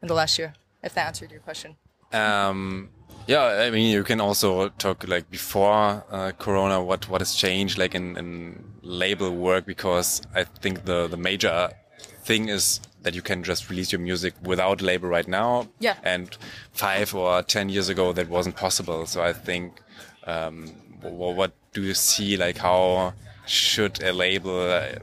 in 0.02 0.08
the 0.08 0.14
last 0.14 0.40
year. 0.40 0.54
If 0.82 0.94
that 0.94 1.08
answered 1.08 1.30
your 1.30 1.42
question. 1.42 1.76
Um, 2.14 2.90
yeah, 3.26 3.66
I 3.66 3.70
mean, 3.70 3.92
you 3.92 4.06
can 4.06 4.22
also 4.22 4.70
talk 4.70 5.06
like 5.06 5.30
before 5.30 6.06
uh, 6.10 6.32
Corona, 6.38 6.82
what 6.82 7.10
what 7.10 7.20
has 7.20 7.36
changed 7.36 7.78
like 7.78 7.96
in, 7.96 8.16
in 8.16 8.64
label 8.82 9.30
work 9.36 9.66
because 9.66 10.22
I 10.34 10.46
think 10.46 10.86
the 10.86 11.10
the 11.10 11.18
major 11.18 11.72
thing 12.24 12.48
is 12.48 12.80
that 13.04 13.14
you 13.16 13.22
can 13.22 13.44
just 13.44 13.70
release 13.70 13.92
your 13.92 14.02
music 14.02 14.34
without 14.44 14.82
label 14.82 15.10
right 15.10 15.28
now. 15.28 15.68
Yeah. 15.80 15.96
And 16.04 16.36
five 16.72 17.14
or 17.16 17.44
ten 17.44 17.70
years 17.70 17.90
ago, 17.90 18.14
that 18.14 18.30
wasn't 18.30 18.56
possible. 18.56 19.06
So 19.06 19.22
I 19.22 19.34
think, 19.34 19.80
um, 20.26 20.68
what 21.02 21.54
do 21.74 21.84
you 21.84 21.94
see? 21.94 22.38
Like, 22.38 22.58
how 22.58 23.14
should 23.46 24.04
a 24.04 24.12
label 24.12 24.60
uh, 24.72 25.00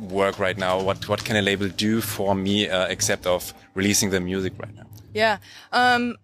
work 0.00 0.38
right 0.38 0.56
now? 0.56 0.80
What 0.80 1.08
what 1.08 1.24
can 1.24 1.36
a 1.36 1.42
label 1.42 1.68
do 1.68 2.00
for 2.00 2.34
me 2.34 2.68
uh, 2.68 2.86
except 2.86 3.26
of 3.26 3.52
releasing 3.74 4.10
the 4.10 4.20
music 4.20 4.52
right 4.58 4.74
now? 4.74 4.86
Yeah. 5.14 5.38
Um, 5.72 6.16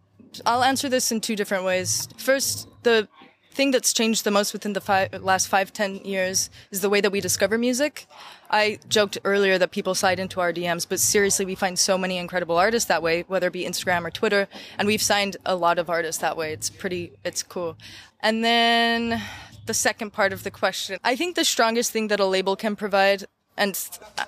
I'll 0.44 0.62
answer 0.62 0.88
this 0.88 1.10
in 1.10 1.20
two 1.20 1.34
different 1.34 1.64
ways. 1.64 2.08
First, 2.18 2.68
the 2.82 3.08
thing 3.52 3.70
that's 3.70 3.92
changed 3.92 4.24
the 4.24 4.30
most 4.30 4.52
within 4.52 4.74
the 4.74 4.80
five, 4.80 5.08
last 5.22 5.48
five, 5.48 5.72
ten 5.72 5.96
years 6.04 6.50
is 6.70 6.82
the 6.82 6.90
way 6.90 7.00
that 7.00 7.10
we 7.10 7.20
discover 7.20 7.56
music. 7.58 8.06
I 8.50 8.78
joked 8.88 9.18
earlier 9.24 9.58
that 9.58 9.70
people 9.70 9.94
slide 9.94 10.18
into 10.18 10.40
our 10.40 10.52
DMs, 10.52 10.86
but 10.88 11.00
seriously, 11.00 11.44
we 11.44 11.54
find 11.54 11.78
so 11.78 11.98
many 11.98 12.18
incredible 12.18 12.56
artists 12.56 12.88
that 12.88 13.02
way, 13.02 13.24
whether 13.28 13.48
it 13.48 13.52
be 13.52 13.64
Instagram 13.64 14.04
or 14.04 14.10
Twitter, 14.10 14.48
and 14.78 14.86
we've 14.86 15.02
signed 15.02 15.36
a 15.44 15.56
lot 15.56 15.78
of 15.78 15.90
artists 15.90 16.20
that 16.20 16.36
way. 16.36 16.52
It's 16.52 16.70
pretty, 16.70 17.12
it's 17.24 17.42
cool. 17.42 17.76
And 18.20 18.44
then 18.44 19.22
the 19.66 19.74
second 19.74 20.12
part 20.12 20.32
of 20.32 20.44
the 20.44 20.50
question, 20.50 20.98
I 21.04 21.16
think 21.16 21.36
the 21.36 21.44
strongest 21.44 21.90
thing 21.90 22.08
that 22.08 22.20
a 22.20 22.26
label 22.26 22.56
can 22.56 22.76
provide 22.76 23.24
and 23.56 23.78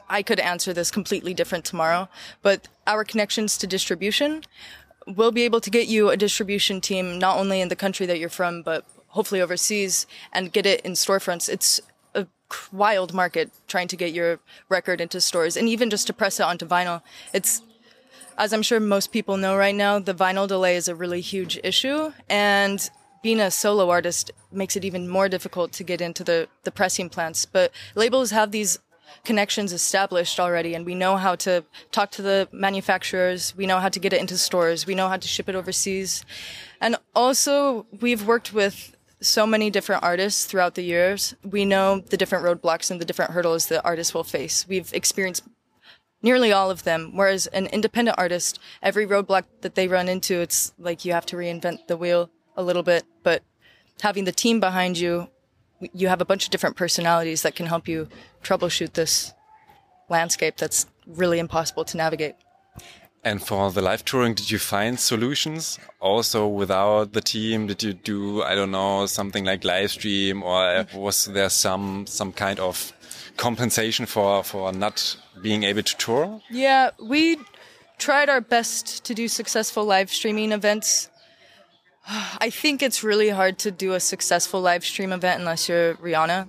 I 0.09 0.23
could 0.23 0.41
answer 0.41 0.73
this 0.73 0.91
completely 0.91 1.35
different 1.35 1.65
tomorrow, 1.65 2.09
but 2.43 2.69
our 2.87 3.05
connections 3.05 3.59
to 3.59 3.67
distribution 3.67 4.43
will 5.07 5.33
be 5.33 5.43
able 5.43 5.61
to 5.61 5.71
get 5.71 5.87
you 5.87 6.11
a 6.11 6.17
distribution 6.17 6.81
team 6.81 7.19
not 7.19 7.37
only 7.37 7.61
in 7.61 7.69
the 7.69 7.77
country 7.77 8.07
that 8.07 8.19
you're 8.19 8.29
from, 8.29 8.63
but 8.63 8.85
hopefully 9.09 9.41
overseas 9.41 10.07
and 10.33 10.53
get 10.53 10.67
it 10.67 10.81
in 10.83 10.93
storefronts. 10.93 11.49
It's 11.49 11.81
wild 12.73 13.15
market 13.15 13.51
trying 13.67 13.89
to 13.89 13.97
get 13.97 14.13
your 14.13 14.41
record 14.69 15.01
into 15.01 15.21
stores 15.21 15.57
and 15.57 15.69
even 15.69 15.91
just 15.91 16.07
to 16.07 16.13
press 16.13 16.41
it 16.41 16.45
onto 16.45 16.67
vinyl. 16.67 17.03
It's, 17.33 17.63
as 18.37 18.53
I'm 18.53 18.63
sure 18.63 18.81
most 18.81 19.13
people 19.13 19.37
know 19.37 19.57
right 19.57 19.75
now, 19.75 19.99
the 19.99 20.15
vinyl 20.15 20.47
delay 20.49 20.77
is 20.77 20.89
a 20.89 20.95
really 20.95 21.21
huge 21.21 21.59
issue 21.63 22.13
and 22.29 22.89
being 23.23 23.41
a 23.41 23.51
solo 23.51 23.91
artist 23.91 24.31
makes 24.53 24.77
it 24.77 24.85
even 24.85 25.09
more 25.09 25.29
difficult 25.29 25.73
to 25.73 25.85
get 25.85 26.01
into 26.01 26.23
the, 26.23 26.49
the 26.63 26.71
pressing 26.71 27.11
plants. 27.11 27.45
But 27.45 27.73
labels 27.95 28.31
have 28.31 28.53
these 28.53 28.79
connections 29.25 29.73
established 29.73 30.39
already 30.39 30.75
and 30.75 30.87
we 30.87 30.95
know 30.95 31.17
how 31.17 31.35
to 31.35 31.65
talk 31.91 32.11
to 32.13 32.23
the 32.23 32.49
manufacturers. 32.53 33.55
We 33.57 33.67
know 33.67 33.81
how 33.81 33.89
to 33.89 33.99
get 33.99 34.13
it 34.13 34.21
into 34.21 34.39
stores. 34.39 34.87
We 34.87 34.95
know 34.95 35.09
how 35.09 35.17
to 35.17 35.29
ship 35.29 35.49
it 35.49 35.55
overseas. 35.55 36.25
And 36.81 36.97
also 37.15 37.87
we've 38.01 38.27
worked 38.27 38.53
with 38.53 38.95
so 39.21 39.47
many 39.47 39.71
different 39.71 40.03
artists 40.03 40.45
throughout 40.45 40.75
the 40.75 40.83
years. 40.83 41.35
We 41.43 41.65
know 41.65 42.01
the 42.01 42.17
different 42.17 42.45
roadblocks 42.45 42.91
and 42.91 43.01
the 43.01 43.05
different 43.05 43.33
hurdles 43.33 43.67
that 43.67 43.85
artists 43.85 44.15
will 44.15 44.25
face. 44.25 44.67
We've 44.69 44.93
experienced 44.93 45.45
nearly 46.23 46.53
all 46.53 46.71
of 46.71 46.85
them. 46.85 47.13
Whereas 47.15 47.47
an 47.49 47.67
independent 47.67 48.19
artist, 48.19 48.59
every 48.83 49.07
roadblock 49.07 49.45
that 49.63 49.75
they 49.75 49.89
run 49.89 50.09
into, 50.09 50.41
it's 50.41 50.73
like 50.79 51.05
you 51.05 51.13
have 51.13 51.27
to 51.27 51.37
reinvent 51.37 51.87
the 51.87 51.97
wheel 51.97 52.31
a 52.57 52.63
little 52.63 52.83
bit. 52.83 53.05
But 53.23 53.43
having 54.01 54.25
the 54.25 54.33
team 54.33 54.61
behind 54.61 54.99
you, 54.99 55.29
you 55.93 56.09
have 56.09 56.21
a 56.21 56.25
bunch 56.25 56.45
of 56.45 56.51
different 56.51 56.77
personalities 56.77 57.43
that 57.43 57.55
can 57.55 57.67
help 57.67 57.89
you 57.89 58.09
troubleshoot 58.43 58.95
this 58.95 59.33
landscape 60.09 60.57
that's 60.57 60.87
really 61.07 61.39
impossible 61.39 61.85
to 61.85 61.97
navigate. 61.97 62.35
And 63.25 63.43
for 63.43 63.71
the 63.71 63.83
live 63.83 64.05
touring, 64.05 64.35
did 64.35 64.51
you 64.51 64.59
find 64.59 64.99
solutions 64.99 65.79
also 66.01 66.47
without 66.47 67.13
the 67.13 67.21
team? 67.21 67.67
Did 67.67 67.83
you 67.83 67.93
do, 67.93 68.43
I 68.43 68.55
don't 68.55 68.71
know, 68.71 69.07
something 69.07 69.45
like 69.45 69.65
live 69.65 69.91
stream 69.91 70.43
or 70.43 70.87
was 70.95 71.27
there 71.27 71.51
some, 71.51 72.07
some 72.07 72.33
kind 72.33 72.61
of 72.61 72.93
compensation 73.37 74.07
for, 74.07 74.45
for 74.45 74.73
not 74.73 75.17
being 75.43 75.65
able 75.65 75.83
to 75.83 75.97
tour? 75.97 76.41
Yeah, 76.49 76.91
we 77.03 77.39
tried 77.99 78.29
our 78.29 78.41
best 78.41 79.05
to 79.05 79.15
do 79.15 79.27
successful 79.29 79.85
live 79.85 80.11
streaming 80.11 80.53
events. 80.53 81.11
I 82.09 82.51
think 82.51 82.83
it's 82.83 83.03
really 83.03 83.31
hard 83.31 83.59
to 83.61 83.71
do 83.71 83.95
a 83.95 84.01
successful 84.01 84.61
live 84.61 84.85
stream 84.85 85.13
event 85.13 85.41
unless 85.41 85.69
you're 85.69 85.95
Rihanna 85.97 86.49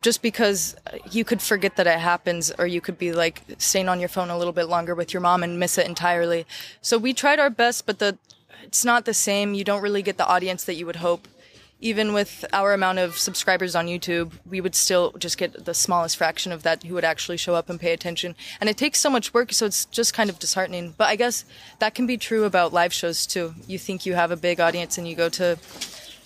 just 0.00 0.22
because 0.22 0.76
you 1.10 1.24
could 1.24 1.42
forget 1.42 1.76
that 1.76 1.86
it 1.86 1.98
happens 1.98 2.52
or 2.58 2.66
you 2.66 2.80
could 2.80 2.98
be 2.98 3.12
like 3.12 3.42
staying 3.58 3.88
on 3.88 3.98
your 3.98 4.08
phone 4.08 4.30
a 4.30 4.38
little 4.38 4.52
bit 4.52 4.68
longer 4.68 4.94
with 4.94 5.12
your 5.12 5.20
mom 5.20 5.42
and 5.42 5.58
miss 5.58 5.76
it 5.76 5.86
entirely. 5.86 6.46
So 6.80 6.98
we 6.98 7.12
tried 7.12 7.40
our 7.40 7.50
best, 7.50 7.84
but 7.84 7.98
the, 7.98 8.16
it's 8.62 8.84
not 8.84 9.04
the 9.04 9.14
same. 9.14 9.54
You 9.54 9.64
don't 9.64 9.82
really 9.82 10.02
get 10.02 10.16
the 10.16 10.26
audience 10.26 10.64
that 10.64 10.74
you 10.74 10.86
would 10.86 10.96
hope. 10.96 11.26
Even 11.80 12.12
with 12.12 12.44
our 12.52 12.72
amount 12.74 12.98
of 12.98 13.16
subscribers 13.16 13.76
on 13.76 13.86
YouTube, 13.86 14.32
we 14.44 14.60
would 14.60 14.74
still 14.74 15.12
just 15.12 15.38
get 15.38 15.64
the 15.64 15.74
smallest 15.74 16.16
fraction 16.16 16.50
of 16.50 16.64
that 16.64 16.82
who 16.82 16.94
would 16.94 17.04
actually 17.04 17.36
show 17.36 17.54
up 17.54 17.70
and 17.70 17.78
pay 17.78 17.92
attention. 17.92 18.34
And 18.60 18.68
it 18.68 18.76
takes 18.76 18.98
so 18.98 19.08
much 19.08 19.32
work, 19.32 19.52
so 19.52 19.66
it's 19.66 19.84
just 19.84 20.12
kind 20.12 20.28
of 20.28 20.40
disheartening. 20.40 20.94
But 20.96 21.06
I 21.06 21.14
guess 21.14 21.44
that 21.78 21.94
can 21.94 22.04
be 22.04 22.16
true 22.16 22.44
about 22.44 22.72
live 22.72 22.92
shows 22.92 23.28
too. 23.28 23.54
You 23.68 23.78
think 23.78 24.06
you 24.06 24.14
have 24.14 24.32
a 24.32 24.36
big 24.36 24.58
audience 24.58 24.98
and 24.98 25.06
you 25.06 25.14
go 25.14 25.28
to 25.28 25.56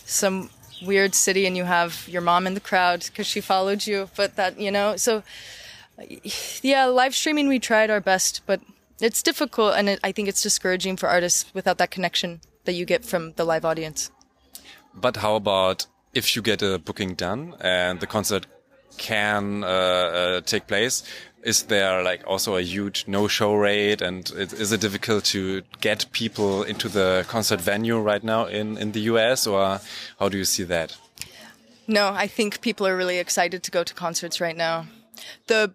some 0.06 0.48
weird 0.84 1.14
city 1.14 1.46
and 1.46 1.56
you 1.56 1.64
have 1.64 2.06
your 2.08 2.22
mom 2.22 2.46
in 2.46 2.54
the 2.54 2.60
crowd 2.60 3.04
because 3.06 3.26
she 3.26 3.40
followed 3.40 3.86
you. 3.86 4.08
But 4.16 4.36
that, 4.36 4.58
you 4.58 4.70
know, 4.70 4.96
so 4.96 5.22
yeah, 6.62 6.86
live 6.86 7.14
streaming, 7.14 7.48
we 7.48 7.58
tried 7.58 7.90
our 7.90 8.00
best, 8.00 8.42
but 8.46 8.60
it's 9.00 9.22
difficult. 9.22 9.74
And 9.76 9.88
it, 9.88 10.00
I 10.02 10.12
think 10.12 10.28
it's 10.28 10.42
discouraging 10.42 10.96
for 10.96 11.08
artists 11.08 11.46
without 11.54 11.78
that 11.78 11.90
connection 11.90 12.40
that 12.64 12.72
you 12.72 12.84
get 12.84 13.04
from 13.04 13.32
the 13.32 13.44
live 13.44 13.64
audience. 13.64 14.10
But 14.94 15.16
how 15.16 15.36
about 15.36 15.86
if 16.14 16.36
you 16.36 16.42
get 16.42 16.62
a 16.62 16.78
booking 16.78 17.14
done 17.14 17.54
and 17.60 18.00
the 18.00 18.06
concert 18.06 18.46
can 18.98 19.64
uh, 19.64 19.66
uh, 19.66 20.40
take 20.42 20.66
place, 20.66 21.02
is 21.42 21.64
there 21.64 22.02
like 22.02 22.22
also 22.26 22.56
a 22.56 22.62
huge 22.62 23.04
no-show 23.06 23.54
rate 23.54 24.00
and 24.00 24.30
is 24.36 24.72
it 24.72 24.80
difficult 24.80 25.24
to 25.24 25.62
get 25.80 26.06
people 26.12 26.62
into 26.62 26.88
the 26.88 27.24
concert 27.28 27.60
venue 27.60 27.98
right 27.98 28.22
now 28.22 28.46
in, 28.46 28.78
in 28.78 28.92
the 28.92 29.00
US 29.00 29.46
or 29.46 29.80
how 30.18 30.28
do 30.28 30.38
you 30.38 30.44
see 30.44 30.62
that? 30.64 30.96
No, 31.88 32.08
I 32.08 32.26
think 32.26 32.60
people 32.60 32.86
are 32.86 32.96
really 32.96 33.18
excited 33.18 33.62
to 33.64 33.70
go 33.70 33.82
to 33.82 33.94
concerts 33.94 34.40
right 34.40 34.56
now. 34.56 34.86
The 35.48 35.74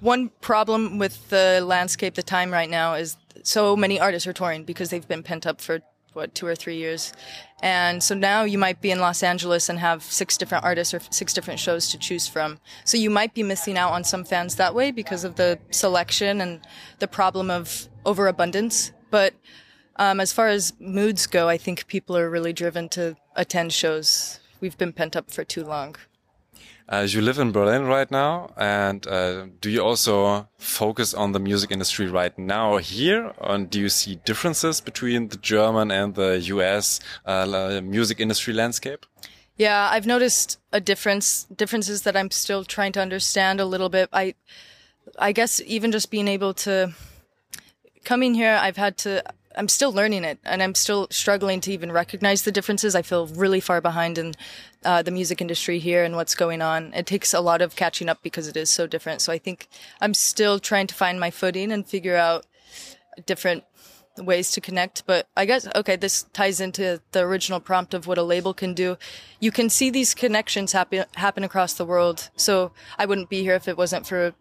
one 0.00 0.30
problem 0.40 0.98
with 0.98 1.28
the 1.28 1.62
landscape, 1.64 2.14
the 2.14 2.22
time 2.22 2.50
right 2.50 2.70
now 2.70 2.94
is 2.94 3.16
so 3.42 3.76
many 3.76 4.00
artists 4.00 4.26
are 4.26 4.32
touring 4.32 4.64
because 4.64 4.90
they've 4.90 5.06
been 5.06 5.22
pent 5.22 5.46
up 5.46 5.60
for 5.60 5.80
what 6.14 6.34
two 6.34 6.46
or 6.46 6.54
three 6.54 6.76
years. 6.76 7.12
And 7.62 8.02
so 8.02 8.14
now 8.14 8.42
you 8.42 8.58
might 8.58 8.80
be 8.80 8.90
in 8.90 9.00
los 9.00 9.22
angeles 9.22 9.68
and 9.68 9.78
have 9.78 10.02
six 10.02 10.36
different 10.36 10.64
artists 10.64 10.92
or 10.92 11.00
six 11.10 11.32
different 11.32 11.60
shows 11.60 11.88
to 11.90 11.98
choose 11.98 12.26
from. 12.26 12.58
So 12.84 12.96
you 12.96 13.10
might 13.10 13.34
be 13.34 13.42
missing 13.42 13.78
out 13.78 13.92
on 13.92 14.04
some 14.04 14.24
fans 14.24 14.56
that 14.56 14.74
way 14.74 14.90
because 14.90 15.24
of 15.24 15.36
the 15.36 15.58
selection 15.70 16.40
and 16.40 16.60
the 16.98 17.08
problem 17.08 17.50
of 17.50 17.88
overabundance. 18.04 18.92
But 19.10 19.34
um, 19.96 20.20
as 20.20 20.32
far 20.32 20.48
as 20.48 20.72
moods 20.80 21.26
go 21.26 21.50
i 21.50 21.58
think 21.58 21.86
people 21.86 22.16
are 22.16 22.30
really 22.30 22.52
driven 22.52 22.88
to 22.90 23.16
attend 23.36 23.72
shows. 23.72 24.40
We've 24.60 24.78
been 24.78 24.92
pent 24.92 25.16
up 25.16 25.30
for 25.30 25.44
too 25.44 25.64
long 25.64 25.96
uh, 26.92 27.06
you 27.08 27.22
live 27.22 27.38
in 27.38 27.52
Berlin 27.52 27.86
right 27.86 28.10
now, 28.10 28.50
and 28.54 29.06
uh, 29.06 29.46
do 29.62 29.70
you 29.70 29.80
also 29.80 30.46
focus 30.58 31.14
on 31.14 31.32
the 31.32 31.40
music 31.40 31.70
industry 31.70 32.06
right 32.06 32.38
now 32.38 32.76
here? 32.76 33.32
And 33.40 33.70
do 33.70 33.80
you 33.80 33.88
see 33.88 34.16
differences 34.26 34.82
between 34.82 35.28
the 35.28 35.38
German 35.38 35.90
and 35.90 36.14
the 36.14 36.38
US 36.38 37.00
uh, 37.24 37.80
music 37.82 38.20
industry 38.20 38.52
landscape? 38.52 39.06
Yeah, 39.56 39.88
I've 39.90 40.06
noticed 40.06 40.58
a 40.70 40.80
difference, 40.80 41.44
differences 41.44 42.02
that 42.02 42.14
I'm 42.14 42.30
still 42.30 42.62
trying 42.62 42.92
to 42.92 43.00
understand 43.00 43.58
a 43.58 43.64
little 43.64 43.88
bit. 43.88 44.10
I, 44.12 44.34
I 45.18 45.32
guess 45.32 45.62
even 45.64 45.92
just 45.92 46.10
being 46.10 46.28
able 46.28 46.52
to 46.54 46.92
coming 48.04 48.34
here, 48.34 48.58
I've 48.60 48.76
had 48.76 48.98
to 48.98 49.22
I'm 49.56 49.68
still 49.68 49.92
learning 49.92 50.24
it 50.24 50.38
and 50.44 50.62
I'm 50.62 50.74
still 50.74 51.06
struggling 51.10 51.60
to 51.62 51.72
even 51.72 51.92
recognize 51.92 52.42
the 52.42 52.52
differences. 52.52 52.94
I 52.94 53.02
feel 53.02 53.26
really 53.26 53.60
far 53.60 53.80
behind 53.80 54.18
in 54.18 54.34
uh, 54.84 55.02
the 55.02 55.10
music 55.10 55.40
industry 55.40 55.78
here 55.78 56.04
and 56.04 56.16
what's 56.16 56.34
going 56.34 56.62
on. 56.62 56.92
It 56.94 57.06
takes 57.06 57.34
a 57.34 57.40
lot 57.40 57.62
of 57.62 57.76
catching 57.76 58.08
up 58.08 58.22
because 58.22 58.48
it 58.48 58.56
is 58.56 58.70
so 58.70 58.86
different. 58.86 59.20
So 59.20 59.32
I 59.32 59.38
think 59.38 59.68
I'm 60.00 60.14
still 60.14 60.58
trying 60.58 60.86
to 60.88 60.94
find 60.94 61.20
my 61.20 61.30
footing 61.30 61.72
and 61.72 61.86
figure 61.86 62.16
out 62.16 62.46
different 63.26 63.64
ways 64.18 64.50
to 64.52 64.60
connect. 64.60 65.04
But 65.06 65.28
I 65.36 65.46
guess, 65.46 65.66
okay, 65.74 65.96
this 65.96 66.24
ties 66.32 66.60
into 66.60 67.00
the 67.12 67.20
original 67.20 67.60
prompt 67.60 67.94
of 67.94 68.06
what 68.06 68.18
a 68.18 68.22
label 68.22 68.54
can 68.54 68.74
do. 68.74 68.98
You 69.40 69.50
can 69.50 69.70
see 69.70 69.90
these 69.90 70.14
connections 70.14 70.72
happen, 70.72 71.04
happen 71.16 71.44
across 71.44 71.74
the 71.74 71.86
world. 71.86 72.30
So 72.36 72.72
I 72.98 73.06
wouldn't 73.06 73.30
be 73.30 73.42
here 73.42 73.54
if 73.54 73.68
it 73.68 73.76
wasn't 73.76 74.06
for 74.06 74.34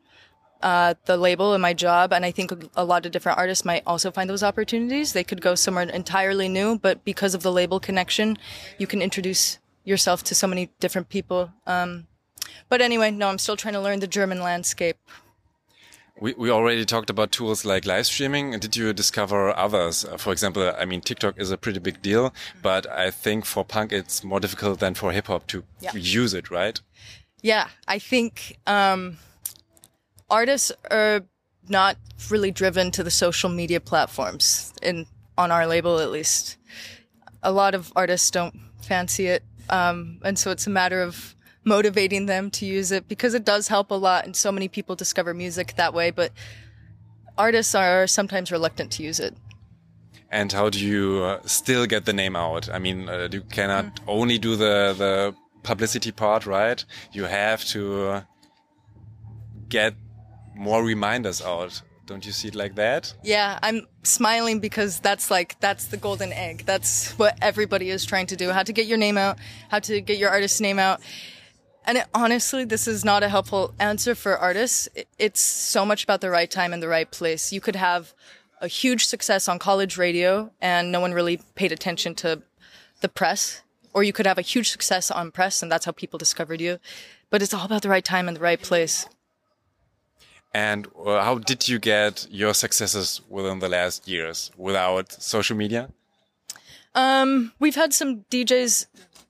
uh, 0.64 0.94
the 1.06 1.18
label 1.18 1.54
and 1.54 1.62
my 1.62 1.74
job. 1.74 2.14
And 2.14 2.26
I 2.26 2.32
think 2.32 2.52
a 2.76 2.86
lot 2.86 3.06
of 3.06 3.12
different 3.12 3.38
artists 3.38 3.66
might 3.66 3.84
also 3.86 4.12
find 4.12 4.30
those 4.30 4.44
opportunities. 4.44 5.14
They 5.14 5.24
could 5.24 5.42
go 5.42 5.56
somewhere 5.56 5.90
entirely 5.90 6.48
new, 6.48 6.80
but 6.80 7.04
because 7.06 7.34
of 7.34 7.44
the 7.44 7.52
label 7.52 7.80
connection, 7.80 8.38
you 8.78 8.88
can 8.88 9.02
introduce 9.02 9.60
yourself 9.84 10.24
to 10.24 10.36
so 10.36 10.48
many 10.48 10.70
different 10.80 11.10
people. 11.10 11.52
Um, 11.66 12.08
but 12.70 12.82
anyway, 12.82 13.12
no, 13.12 13.30
I'm 13.30 13.38
still 13.38 13.58
trying 13.58 13.74
to 13.74 13.82
learn 13.82 14.00
the 14.00 14.08
German 14.08 14.42
landscape. 14.42 14.98
We, 16.20 16.34
we 16.34 16.52
already 16.52 16.86
talked 16.86 17.10
about 17.10 17.32
tools 17.32 17.66
like 17.66 17.86
live 17.86 18.06
streaming. 18.06 18.52
Did 18.60 18.78
you 18.78 18.94
discover 18.94 19.58
others? 19.58 20.06
Uh, 20.06 20.18
for 20.18 20.32
example, 20.32 20.72
I 20.78 20.86
mean, 20.86 21.02
TikTok 21.02 21.40
is 21.40 21.50
a 21.50 21.58
pretty 21.58 21.80
big 21.80 22.02
deal, 22.04 22.32
but 22.62 22.86
I 22.88 23.10
think 23.10 23.46
for 23.46 23.66
punk, 23.66 23.92
it's 23.92 24.24
more 24.24 24.40
difficult 24.40 24.80
than 24.80 24.94
for 24.94 25.12
hip 25.12 25.28
hop 25.28 25.48
to 25.48 25.64
yeah. 25.80 25.96
use 25.96 26.36
it, 26.36 26.52
right? 26.52 26.80
Yeah, 27.42 27.70
I 27.88 27.98
think, 27.98 28.60
um, 28.68 29.18
artists 30.32 30.72
are 30.90 31.22
not 31.68 31.98
really 32.30 32.52
driven 32.52 32.90
to 32.92 33.04
the 33.04 33.12
social 33.12 33.50
media 33.50 33.80
platforms 33.80 34.74
in 34.82 35.06
on 35.38 35.52
our 35.52 35.68
label 35.68 36.00
at 36.00 36.10
least 36.10 36.58
a 37.44 37.52
lot 37.52 37.76
of 37.76 37.92
artists 37.96 38.32
don't 38.32 38.60
fancy 38.82 39.28
it 39.28 39.44
um, 39.70 40.20
and 40.24 40.40
so 40.40 40.52
it's 40.52 40.66
a 40.66 40.70
matter 40.70 41.02
of 41.02 41.36
motivating 41.64 42.26
them 42.26 42.50
to 42.50 42.66
use 42.66 42.92
it 42.92 43.08
because 43.08 43.34
it 43.34 43.46
does 43.46 43.68
help 43.68 43.92
a 43.92 43.96
lot 43.96 44.26
and 44.26 44.36
so 44.36 44.52
many 44.52 44.68
people 44.68 44.96
discover 44.96 45.34
music 45.34 45.76
that 45.76 45.94
way 45.94 46.10
but 46.10 46.32
artists 47.38 47.76
are 47.76 48.08
sometimes 48.08 48.52
reluctant 48.52 48.92
to 48.92 49.04
use 49.04 49.20
it 49.20 49.36
And 50.32 50.52
how 50.54 50.70
do 50.70 50.80
you 50.80 51.24
uh, 51.24 51.42
still 51.46 51.86
get 51.86 52.06
the 52.06 52.14
name 52.14 52.38
out? 52.38 52.70
I 52.70 52.80
mean, 52.80 53.10
uh, 53.10 53.28
you 53.30 53.42
cannot 53.42 53.86
mm. 53.86 54.04
only 54.08 54.38
do 54.40 54.56
the 54.56 54.96
the 54.98 55.36
publicity 55.62 56.12
part, 56.14 56.46
right? 56.46 56.86
You 57.12 57.26
have 57.26 57.66
to 57.74 58.24
get 59.68 59.94
more 60.62 60.84
reminders 60.84 61.42
out. 61.42 61.82
Don't 62.06 62.26
you 62.26 62.32
see 62.32 62.50
it 62.50 62.56
like 62.56 62.76
that? 62.76 63.14
Yeah, 63.24 63.58
I'm 63.64 63.88
smiling 64.04 64.60
because 64.60 65.00
that's 65.00 65.32
like 65.32 65.60
that's 65.60 65.86
the 65.86 65.98
golden 65.98 66.32
egg. 66.34 66.64
That's 66.66 67.12
what 67.18 67.38
everybody 67.42 67.90
is 67.90 68.06
trying 68.06 68.28
to 68.28 68.36
do. 68.36 68.52
How 68.52 68.64
to 68.64 68.74
get 68.74 68.86
your 68.86 68.98
name 68.98 69.18
out, 69.18 69.38
how 69.70 69.80
to 69.80 70.02
get 70.02 70.18
your 70.18 70.30
artist's 70.30 70.62
name 70.62 70.78
out. 70.78 71.02
And 71.86 71.98
it, 71.98 72.06
honestly, 72.14 72.64
this 72.64 72.88
is 72.88 73.04
not 73.04 73.24
a 73.24 73.30
helpful 73.30 73.74
answer 73.80 74.14
for 74.14 74.38
artists. 74.38 74.88
It's 75.18 75.42
so 75.42 75.84
much 75.84 76.04
about 76.04 76.22
the 76.22 76.30
right 76.30 76.52
time 76.52 76.74
and 76.74 76.84
the 76.84 76.88
right 76.88 77.10
place. 77.10 77.52
You 77.52 77.62
could 77.62 77.76
have 77.76 78.14
a 78.60 78.68
huge 78.68 79.06
success 79.06 79.48
on 79.48 79.58
college 79.58 79.98
radio 79.98 80.52
and 80.62 80.92
no 80.92 81.00
one 81.00 81.14
really 81.14 81.42
paid 81.56 81.72
attention 81.72 82.14
to 82.16 82.44
the 83.02 83.10
press, 83.10 83.62
or 83.94 84.04
you 84.04 84.14
could 84.14 84.28
have 84.28 84.38
a 84.38 84.44
huge 84.44 84.70
success 84.70 85.10
on 85.10 85.32
press 85.32 85.64
and 85.64 85.72
that's 85.72 85.86
how 85.86 85.92
people 85.92 86.20
discovered 86.20 86.62
you. 86.62 86.78
But 87.32 87.42
it's 87.42 87.54
all 87.54 87.66
about 87.66 87.82
the 87.82 87.90
right 87.90 88.06
time 88.06 88.28
and 88.28 88.38
the 88.38 88.42
right 88.42 88.62
place. 88.62 89.08
And 90.54 90.88
uh, 91.06 91.24
how 91.24 91.38
did 91.38 91.68
you 91.68 91.80
get 91.80 92.28
your 92.30 92.54
successes 92.54 93.22
within 93.30 93.60
the 93.60 93.70
last 93.70 94.08
years 94.08 94.52
without 94.58 95.12
social 95.12 95.56
media? 95.56 95.90
Um, 96.94 97.54
we've 97.60 97.76
had 97.76 97.94
some 97.94 98.26
DJs 98.30 98.88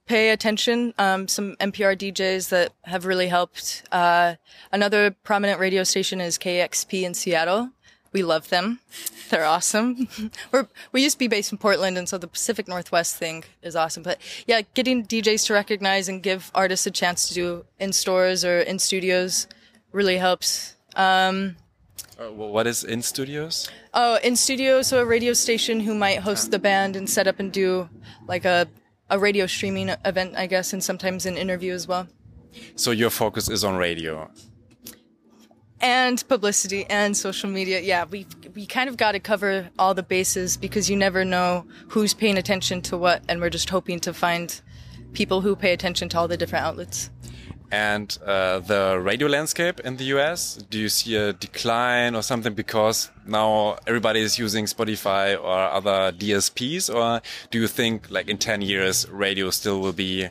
pay 0.08 0.32
attention, 0.32 0.94
um, 0.98 1.28
some 1.28 1.56
NPR 1.58 1.96
DJs 1.96 2.50
that 2.50 2.74
have 2.84 3.06
really 3.06 3.28
helped. 3.28 3.84
Uh, 3.92 4.36
another 4.72 5.12
prominent 5.24 5.60
radio 5.60 5.84
station 5.84 6.20
is 6.20 6.38
KEXP 6.38 7.04
in 7.04 7.14
Seattle. 7.14 7.70
We 8.12 8.24
love 8.24 8.50
them. 8.50 8.80
They're 9.30 9.46
awesome. 9.46 10.10
We're, 10.52 10.68
we 10.92 11.02
used 11.02 11.16
to 11.16 11.20
be 11.20 11.30
based 11.30 11.52
in 11.52 11.58
Portland, 11.58 11.98
and 11.98 12.10
so 12.10 12.18
the 12.18 12.28
Pacific 12.28 12.68
Northwest 12.68 13.16
thing 13.16 13.46
is 13.62 13.76
awesome. 13.76 14.04
But 14.04 14.20
yeah, 14.46 14.62
getting 14.74 15.06
DJs 15.06 15.46
to 15.48 15.54
recognize 15.54 16.10
and 16.10 16.22
give 16.22 16.52
artists 16.54 16.86
a 16.86 16.92
chance 16.92 17.30
to 17.30 17.34
do 17.34 17.66
in 17.80 17.94
stores 17.94 18.44
or 18.44 18.60
in 18.60 18.80
studios 18.80 19.48
really 19.94 20.18
helps. 20.18 20.76
Um, 20.96 21.56
uh, 22.20 22.32
what 22.32 22.68
is 22.68 22.84
in 22.84 23.02
studios? 23.02 23.70
Oh, 23.94 24.20
in 24.24 24.36
studio, 24.36 24.82
so 24.82 25.02
a 25.02 25.06
radio 25.06 25.34
station 25.34 25.80
who 25.80 25.96
might 25.96 26.20
host 26.20 26.52
the 26.52 26.60
band 26.60 26.96
and 26.96 27.10
set 27.10 27.28
up 27.28 27.40
and 27.40 27.52
do 27.52 27.90
like 28.28 28.46
a 28.46 28.68
a 29.10 29.20
radio 29.20 29.46
streaming 29.46 29.90
event, 30.06 30.36
I 30.38 30.48
guess, 30.48 30.72
and 30.72 30.82
sometimes 30.84 31.26
an 31.26 31.38
interview 31.38 31.74
as 31.74 31.88
well. 31.88 32.08
So 32.76 32.92
your 32.92 33.10
focus 33.10 33.50
is 33.50 33.64
on 33.64 33.76
radio 33.76 34.30
and 35.82 36.24
publicity 36.28 36.86
and 36.86 37.18
social 37.18 37.50
media. 37.50 37.82
Yeah, 37.82 38.06
we 38.06 38.26
we 38.56 38.66
kind 38.66 38.88
of 38.90 38.98
got 38.98 39.14
to 39.14 39.20
cover 39.20 39.70
all 39.80 39.94
the 39.94 40.04
bases 40.04 40.58
because 40.58 40.90
you 40.90 40.96
never 40.96 41.26
know 41.26 41.66
who's 41.90 42.14
paying 42.14 42.38
attention 42.38 42.82
to 42.84 42.98
what, 42.98 43.24
and 43.28 43.42
we're 43.42 43.50
just 43.50 43.70
hoping 43.70 44.00
to 44.02 44.14
find 44.14 44.62
people 45.14 45.42
who 45.42 45.56
pay 45.56 45.74
attention 45.74 46.08
to 46.10 46.20
all 46.20 46.28
the 46.28 46.38
different 46.38 46.66
outlets 46.66 47.10
and 47.72 48.18
uh, 48.26 48.60
the 48.60 49.00
radio 49.02 49.28
landscape 49.28 49.80
in 49.80 49.98
the 49.98 50.04
US? 50.16 50.56
Do 50.70 50.78
you 50.78 50.90
see 50.90 51.16
a 51.16 51.34
decline 51.34 52.16
or 52.16 52.22
something 52.22 52.54
because 52.54 53.10
now 53.26 53.78
everybody 53.88 54.20
is 54.20 54.38
using 54.38 54.66
Spotify 54.66 55.42
or 55.42 55.58
other 55.58 56.12
DSPs? 56.12 56.94
Or 56.94 57.22
do 57.50 57.60
you 57.60 57.68
think 57.68 58.12
like 58.12 58.28
in 58.28 58.38
10 58.38 58.62
years, 58.62 59.10
radio 59.10 59.50
still 59.50 59.80
will 59.80 59.94
be 59.94 60.30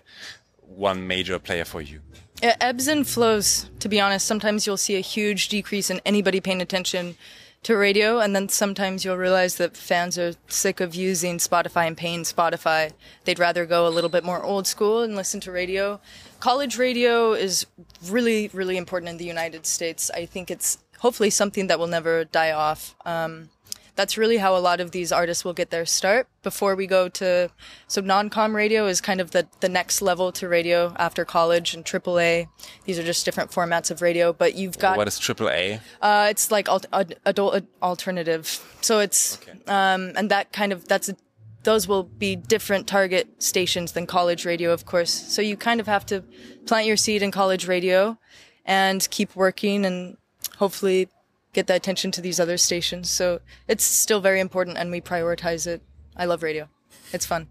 one 0.61 1.07
major 1.07 1.39
player 1.39 1.65
for 1.65 1.81
you? 1.81 2.01
It 2.43 2.57
ebbs 2.61 2.89
and 2.89 3.07
flows, 3.07 3.69
to 3.81 3.89
be 3.89 4.01
honest. 4.01 4.27
Sometimes 4.27 4.67
you'll 4.67 4.77
see 4.77 4.97
a 4.97 5.01
huge 5.01 5.49
decrease 5.49 5.91
in 5.91 6.01
anybody 6.07 6.41
paying 6.41 6.63
attention 6.63 7.17
to 7.63 7.77
radio, 7.77 8.19
and 8.19 8.35
then 8.35 8.49
sometimes 8.49 9.05
you'll 9.05 9.19
realize 9.19 9.57
that 9.57 9.77
fans 9.77 10.17
are 10.17 10.33
sick 10.49 10.81
of 10.81 10.95
using 10.95 11.37
Spotify 11.37 11.87
and 11.87 11.97
paying 11.97 12.23
Spotify. 12.23 12.93
They'd 13.25 13.39
rather 13.39 13.67
go 13.67 13.87
a 13.87 13.91
little 13.91 14.09
bit 14.09 14.25
more 14.25 14.43
old 14.43 14.67
school 14.67 15.03
and 15.03 15.15
listen 15.15 15.41
to 15.41 15.53
radio 15.53 16.01
college 16.41 16.79
radio 16.79 17.33
is 17.33 17.67
really, 18.07 18.51
really 18.53 18.77
important 18.77 19.11
in 19.11 19.17
the 19.19 19.25
United 19.25 19.67
States. 19.67 20.11
I 20.11 20.27
think 20.27 20.51
it's 20.51 20.79
hopefully 20.99 21.31
something 21.31 21.69
that 21.69 21.79
will 21.79 21.87
never 21.87 22.25
die 22.25 22.53
off. 22.53 22.95
Um, 23.07 23.51
that's 23.97 24.17
really 24.17 24.39
how 24.39 24.57
a 24.57 24.59
lot 24.59 24.81
of 24.81 24.93
these 24.93 25.13
artists 25.13 25.45
will 25.45 25.53
get 25.53 25.71
their 25.71 25.85
start 25.85 26.27
before 26.43 26.75
we 26.75 26.87
go 26.87 27.09
to 27.11 27.51
so 27.87 28.01
non-com 28.01 28.57
radio 28.57 28.87
is 28.87 28.99
kind 28.99 29.21
of 29.21 29.33
the 29.33 29.47
the 29.61 29.69
next 29.69 30.01
level 30.01 30.33
to 30.33 30.49
radio 30.49 30.95
after 30.99 31.25
college 31.27 31.75
and 31.75 31.85
AAA. 31.85 32.49
These 32.85 32.99
are 32.99 33.03
just 33.03 33.27
different 33.27 33.51
formats 33.51 33.91
of 33.91 34.01
radio, 34.01 34.33
but 34.33 34.55
you've 34.55 34.79
got 34.79 34.97
what 34.97 35.09
is 35.09 35.19
AAA? 35.19 35.81
Uh, 36.01 36.29
it's 36.31 36.51
like 36.51 36.67
alt- 36.69 36.87
adult 37.27 37.63
alternative. 37.83 38.65
So 38.81 39.01
it's 39.01 39.39
okay. 39.43 39.59
um, 39.67 40.13
and 40.17 40.31
that 40.31 40.53
kind 40.53 40.73
of 40.73 40.89
that's 40.89 41.11
a 41.11 41.17
those 41.63 41.87
will 41.87 42.05
be 42.05 42.37
different 42.37 42.87
target 42.87 43.43
stations 43.43 43.93
than 43.93 44.07
college 44.07 44.45
radio, 44.45 44.73
of 44.73 44.87
course. 44.87 45.11
So 45.11 45.43
you 45.43 45.57
kind 45.57 45.81
of 45.81 45.87
have 45.87 46.07
to 46.07 46.25
plant 46.67 46.87
your 46.87 46.97
seed 46.97 47.23
in 47.23 47.31
college 47.31 47.67
radio 47.69 48.19
and 48.65 49.07
keep 49.11 49.37
working 49.37 49.85
and 49.85 50.17
hopefully 50.57 51.09
get 51.53 51.67
the 51.67 51.75
attention 51.75 52.11
to 52.13 52.21
these 52.21 52.41
other 52.41 52.57
stations. 52.57 53.11
So 53.11 53.41
it's 53.69 53.85
still 53.85 54.21
very 54.21 54.41
important 54.41 54.79
and 54.79 54.91
we 54.91 55.01
prioritize 55.01 55.67
it. 55.67 55.83
I 56.17 56.25
love 56.25 56.43
radio. 56.43 56.69
It's 57.13 57.27
fun. 57.27 57.49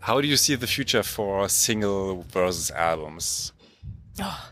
How 0.00 0.20
do 0.20 0.28
you 0.28 0.36
see 0.36 0.54
the 0.54 0.66
future 0.66 1.02
for 1.02 1.48
single 1.48 2.22
versus 2.28 2.70
albums? 2.70 3.52
Oh, 4.20 4.50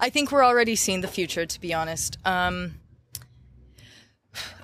I 0.00 0.10
think 0.10 0.32
we're 0.32 0.44
already 0.44 0.74
seeing 0.74 1.00
the 1.00 1.08
future, 1.08 1.46
to 1.46 1.60
be 1.60 1.74
honest. 1.74 2.16
Um, 2.24 2.79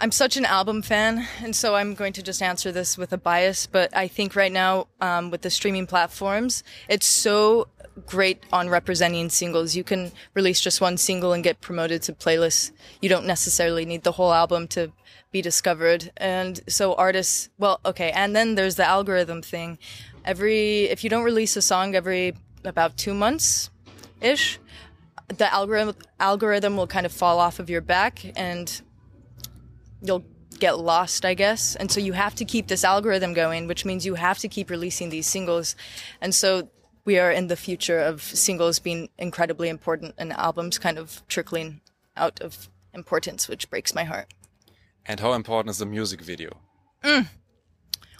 I'm 0.01 0.11
such 0.11 0.37
an 0.37 0.45
album 0.45 0.83
fan, 0.83 1.27
and 1.43 1.57
so 1.57 1.75
I'm 1.75 1.95
going 1.95 2.13
to 2.15 2.23
just 2.23 2.43
answer 2.43 2.71
this 2.71 2.99
with 2.99 3.13
a 3.13 3.19
bias. 3.19 3.67
But 3.67 3.97
I 3.97 4.09
think 4.09 4.37
right 4.37 4.53
now, 4.53 4.89
um, 5.01 5.31
with 5.31 5.43
the 5.43 5.51
streaming 5.51 5.87
platforms, 5.87 6.63
it's 6.89 7.07
so 7.07 7.69
great 8.05 8.43
on 8.53 8.69
representing 8.69 9.31
singles. 9.31 9.75
You 9.75 9.85
can 9.85 10.13
release 10.35 10.61
just 10.61 10.81
one 10.81 10.99
single 10.99 11.33
and 11.33 11.43
get 11.43 11.61
promoted 11.61 12.03
to 12.03 12.13
playlists. 12.13 12.73
You 13.01 13.09
don't 13.09 13.27
necessarily 13.27 13.87
need 13.87 14.03
the 14.03 14.13
whole 14.13 14.33
album 14.33 14.69
to 14.69 14.93
be 15.33 15.41
discovered. 15.41 16.13
And 16.17 16.61
so 16.69 16.95
artists, 16.95 17.49
well, 17.59 17.81
okay. 17.85 18.11
And 18.11 18.37
then 18.37 18.55
there's 18.55 18.77
the 18.77 18.85
algorithm 18.85 19.43
thing. 19.43 19.79
Every, 20.25 20.85
if 20.85 21.05
you 21.05 21.11
don't 21.11 21.25
release 21.25 21.57
a 21.57 21.63
song 21.63 21.95
every 21.95 22.35
about 22.65 22.97
two 22.97 23.15
months 23.15 23.71
ish, 24.21 24.59
the 25.29 25.53
algorithm, 25.53 25.97
algorithm 26.21 26.77
will 26.77 26.87
kind 26.87 27.07
of 27.07 27.13
fall 27.13 27.39
off 27.39 27.59
of 27.59 27.71
your 27.71 27.81
back 27.81 28.25
and 28.37 28.83
you'll 30.07 30.25
get 30.59 30.79
lost, 30.79 31.25
I 31.25 31.35
guess. 31.35 31.77
And 31.77 31.91
so 31.91 32.01
you 32.01 32.13
have 32.13 32.35
to 32.37 32.45
keep 32.45 32.69
this 32.69 32.85
algorithm 32.85 33.35
going, 33.35 33.67
which 33.67 33.85
means 33.85 34.07
you 34.07 34.15
have 34.15 34.39
to 34.39 34.49
keep 34.49 34.71
releasing 34.71 35.11
these 35.11 35.27
singles. 35.27 35.77
And 36.21 36.35
so 36.35 36.71
we 37.05 37.19
are 37.19 37.31
in 37.31 37.47
the 37.47 37.57
future 37.57 37.99
of 37.99 38.23
singles 38.23 38.79
being 38.79 39.09
incredibly 39.19 39.69
important 39.69 40.15
and 40.19 40.33
albums 40.33 40.79
kind 40.79 40.99
of 40.99 41.23
trickling 41.29 41.81
out 42.17 42.41
of 42.41 42.69
importance, 42.95 43.49
which 43.49 43.71
breaks 43.71 43.95
my 43.95 44.05
heart. 44.05 44.33
And 45.05 45.21
how 45.21 45.35
important 45.35 45.71
is 45.71 45.79
the 45.79 45.87
music 45.87 46.21
video? 46.21 46.51
Mm. 47.05 47.29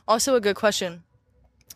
Also, 0.07 0.37
a 0.37 0.41
good 0.41 0.57
question. 0.57 1.03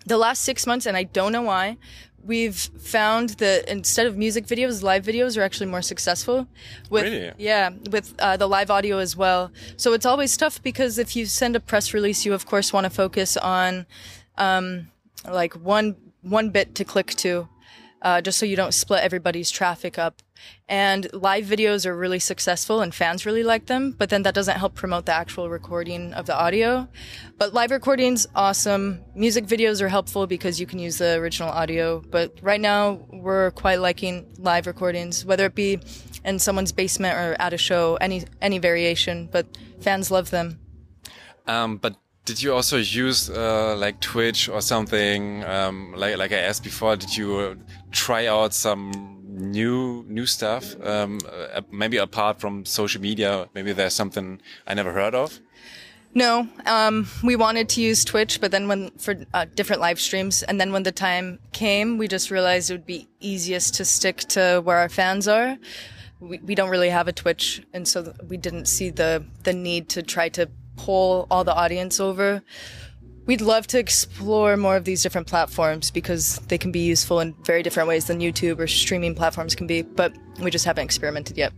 The 0.07 0.17
last 0.17 0.43
six 0.43 0.67
months, 0.67 0.87
and 0.87 0.97
I 0.97 1.03
don't 1.03 1.33
know 1.33 1.43
why, 1.43 1.79
we've 2.25 2.57
found 2.57 3.31
that 3.31 3.69
instead 3.71 4.07
of 4.07 4.17
music 4.17 4.47
videos, 4.47 4.83
live 4.83 5.05
videos 5.05 5.37
are 5.39 5.43
actually 5.43 5.67
more 5.67 5.83
successful. 5.83 6.47
With, 6.89 7.05
really? 7.05 7.33
Yeah, 7.39 7.71
with 7.91 8.15
uh, 8.19 8.37
the 8.37 8.47
live 8.47 8.71
audio 8.71 8.99
as 8.99 9.17
well. 9.17 9.51
So 9.77 9.93
it's 9.93 10.07
always 10.07 10.37
tough 10.37 10.63
because 10.63 10.99
if 10.99 11.17
you 11.17 11.27
send 11.27 11.57
a 11.57 11.61
press 11.61 11.95
release, 11.95 12.25
you 12.25 12.35
of 12.35 12.47
course 12.47 12.73
want 12.73 12.85
to 12.85 12.91
focus 12.91 13.37
on 13.37 13.87
um, 14.37 14.89
like 15.29 15.55
one 15.55 15.97
one 16.23 16.51
bit 16.51 16.75
to 16.75 16.85
click 16.85 17.15
to, 17.17 17.49
uh, 18.03 18.21
just 18.21 18.39
so 18.39 18.45
you 18.45 18.57
don't 18.57 18.75
split 18.75 19.03
everybody's 19.03 19.51
traffic 19.51 19.99
up. 19.99 20.23
And 20.69 21.13
live 21.13 21.47
videos 21.47 21.85
are 21.85 21.97
really 21.97 22.21
successful 22.21 22.81
and 22.81 22.95
fans 22.95 23.27
really 23.27 23.43
like 23.43 23.67
them, 23.67 23.91
but 23.99 24.09
then 24.09 24.23
that 24.23 24.35
doesn't 24.35 24.57
help 24.57 24.75
promote 24.75 25.07
the 25.07 25.13
actual 25.13 25.51
recording 25.51 26.13
of 26.15 26.27
the 26.27 26.39
audio. 26.39 26.89
But 27.39 27.53
live 27.53 27.73
recordings, 27.73 28.27
awesome. 28.37 29.01
Music 29.15 29.47
videos 29.47 29.81
are 29.81 29.89
helpful 29.89 30.27
because 30.27 30.61
you 30.61 30.67
can 30.67 30.79
use 30.79 30.99
the 30.99 31.15
original 31.15 31.51
audio. 31.51 32.01
But 32.01 32.39
right 32.41 32.61
now, 32.61 33.05
we're 33.13 33.51
quite 33.51 33.81
liking 33.81 34.33
live 34.39 34.67
recordings, 34.67 35.25
whether 35.25 35.47
it 35.47 35.55
be 35.55 35.81
in 36.25 36.39
someone's 36.39 36.73
basement 36.73 37.15
or 37.17 37.37
at 37.41 37.53
a 37.53 37.59
show, 37.59 37.97
any, 37.97 38.25
any 38.41 38.59
variation, 38.59 39.29
but 39.33 39.47
fans 39.81 40.11
love 40.11 40.31
them. 40.31 40.61
Um, 41.47 41.79
but 41.79 41.97
did 42.25 42.43
you 42.43 42.55
also 42.55 42.77
use 42.77 43.29
uh, 43.29 43.75
like 43.77 44.01
Twitch 44.01 44.49
or 44.49 44.61
something? 44.61 45.45
Um, 45.45 45.95
like 45.97 46.17
like 46.17 46.33
I 46.33 46.39
asked 46.39 46.63
before, 46.63 46.95
did 46.97 47.17
you 47.17 47.59
try 47.91 48.27
out 48.27 48.55
some 48.55 49.20
new 49.41 50.05
new 50.09 50.27
stuff? 50.27 50.75
Um, 50.83 51.21
uh, 51.31 51.63
maybe 51.71 51.97
apart 51.97 52.41
from 52.41 52.65
social 52.65 53.01
media, 53.01 53.49
maybe 53.55 53.73
there's 53.73 53.95
something 53.95 54.41
I 54.67 54.75
never 54.75 54.93
heard 54.93 55.15
of. 55.15 55.41
No, 56.13 56.49
um, 56.67 57.07
we 57.23 57.37
wanted 57.37 57.69
to 57.71 57.81
use 57.81 58.05
Twitch, 58.05 58.41
but 58.41 58.51
then 58.51 58.67
when 58.67 58.91
for 58.99 59.15
uh, 59.33 59.47
different 59.55 59.81
live 59.81 60.01
streams, 60.01 60.43
and 60.43 60.61
then 60.61 60.73
when 60.73 60.83
the 60.83 60.93
time 60.93 61.39
came, 61.53 61.99
we 61.99 62.09
just 62.09 62.33
realized 62.33 62.71
it 62.71 62.75
would 62.75 62.87
be 62.87 63.09
easiest 63.21 63.75
to 63.77 63.85
stick 63.85 64.19
to 64.31 64.61
where 64.65 64.79
our 64.79 64.89
fans 64.89 65.29
are. 65.29 65.57
We, 66.19 66.39
we 66.39 66.55
don't 66.57 66.69
really 66.69 66.91
have 66.91 67.07
a 67.07 67.13
Twitch, 67.13 67.63
and 67.73 67.87
so 67.87 68.13
we 68.29 68.37
didn't 68.37 68.67
see 68.67 68.91
the 68.91 69.25
the 69.45 69.53
need 69.53 69.89
to 69.91 70.03
try 70.03 70.29
to 70.31 70.51
pull 70.77 71.29
all 71.31 71.45
the 71.45 71.55
audience 71.55 72.01
over. 72.01 72.43
We'd 73.27 73.41
love 73.41 73.67
to 73.69 73.79
explore 73.79 74.57
more 74.57 74.77
of 74.77 74.85
these 74.85 75.03
different 75.03 75.27
platforms 75.27 75.91
because 75.91 76.37
they 76.49 76.59
can 76.59 76.73
be 76.73 76.81
useful 76.81 77.21
in 77.21 77.35
very 77.45 77.63
different 77.63 77.89
ways 77.89 78.07
than 78.07 78.21
YouTube 78.21 78.59
or 78.59 78.67
streaming 78.67 79.15
platforms 79.15 79.55
can 79.55 79.67
be, 79.67 79.83
but 79.83 80.13
we 80.41 80.51
just 80.51 80.65
haven't 80.65 80.85
experimented 80.85 81.37
yet. 81.37 81.53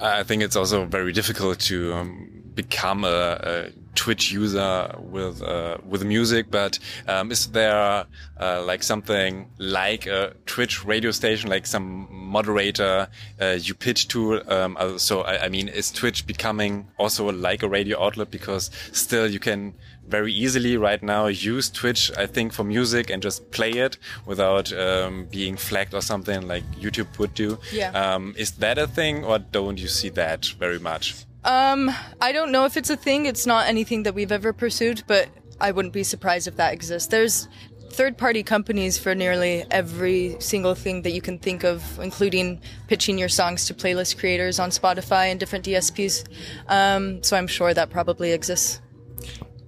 I 0.00 0.24
think 0.24 0.42
it's 0.42 0.56
also 0.56 0.84
very 0.86 1.12
difficult 1.12 1.60
to 1.60 1.94
um, 1.94 2.34
become 2.54 3.04
a, 3.04 3.40
a, 3.42 3.70
Twitch 3.94 4.32
user 4.32 4.92
with 4.98 5.40
uh, 5.40 5.78
with 5.86 6.04
music, 6.04 6.50
but 6.50 6.80
um, 7.06 7.30
is 7.30 7.46
there 7.52 8.06
uh, 8.40 8.64
like 8.64 8.82
something 8.82 9.48
like 9.58 10.06
a 10.08 10.34
Twitch 10.46 10.84
radio 10.84 11.12
station, 11.12 11.48
like 11.48 11.64
some 11.64 12.08
moderator 12.10 13.06
uh, 13.40 13.56
you 13.60 13.72
pitch 13.72 14.08
to? 14.08 14.42
Um, 14.50 14.76
uh, 14.80 14.98
so 14.98 15.20
I, 15.20 15.44
I, 15.44 15.48
mean, 15.48 15.68
is 15.68 15.92
Twitch 15.92 16.26
becoming 16.26 16.88
also 16.98 17.30
like 17.30 17.62
a 17.62 17.68
radio 17.68 18.02
outlet 18.04 18.32
because 18.32 18.68
still 18.90 19.30
you 19.30 19.38
can 19.38 19.74
very 20.08 20.32
easily 20.32 20.76
right 20.76 21.02
now 21.02 21.26
use 21.26 21.70
Twitch, 21.70 22.10
I 22.16 22.26
think, 22.26 22.52
for 22.52 22.64
music 22.64 23.10
and 23.10 23.22
just 23.22 23.50
play 23.50 23.70
it 23.70 23.98
without 24.26 24.72
um, 24.72 25.26
being 25.26 25.56
flagged 25.56 25.94
or 25.94 26.02
something 26.02 26.46
like 26.46 26.64
YouTube 26.72 27.18
would 27.18 27.34
do. 27.34 27.58
Yeah. 27.72 27.90
Um, 27.90 28.34
is 28.36 28.52
that 28.52 28.78
a 28.78 28.86
thing, 28.86 29.24
or 29.24 29.38
don't 29.38 29.78
you 29.78 29.88
see 29.88 30.10
that 30.10 30.46
very 30.58 30.78
much? 30.78 31.14
Um, 31.44 31.90
I 32.20 32.32
don't 32.32 32.52
know 32.52 32.64
if 32.64 32.76
it's 32.76 32.90
a 32.90 32.96
thing. 32.96 33.26
It's 33.26 33.46
not 33.46 33.66
anything 33.66 34.04
that 34.04 34.14
we've 34.14 34.32
ever 34.32 34.52
pursued, 34.52 35.02
but 35.06 35.28
I 35.60 35.72
wouldn't 35.72 35.94
be 35.94 36.02
surprised 36.02 36.48
if 36.48 36.56
that 36.56 36.72
exists. 36.72 37.08
There's 37.08 37.48
third 37.90 38.18
party 38.18 38.42
companies 38.42 38.98
for 38.98 39.14
nearly 39.14 39.64
every 39.70 40.36
single 40.40 40.74
thing 40.74 41.02
that 41.02 41.12
you 41.12 41.20
can 41.20 41.38
think 41.38 41.64
of, 41.64 41.98
including 42.00 42.60
pitching 42.88 43.18
your 43.18 43.28
songs 43.28 43.66
to 43.66 43.74
playlist 43.74 44.18
creators 44.18 44.58
on 44.58 44.70
Spotify 44.70 45.30
and 45.30 45.38
different 45.38 45.64
DSPs. 45.64 46.24
Um, 46.68 47.22
so 47.22 47.36
I'm 47.36 47.46
sure 47.46 47.72
that 47.72 47.90
probably 47.90 48.32
exists. 48.32 48.80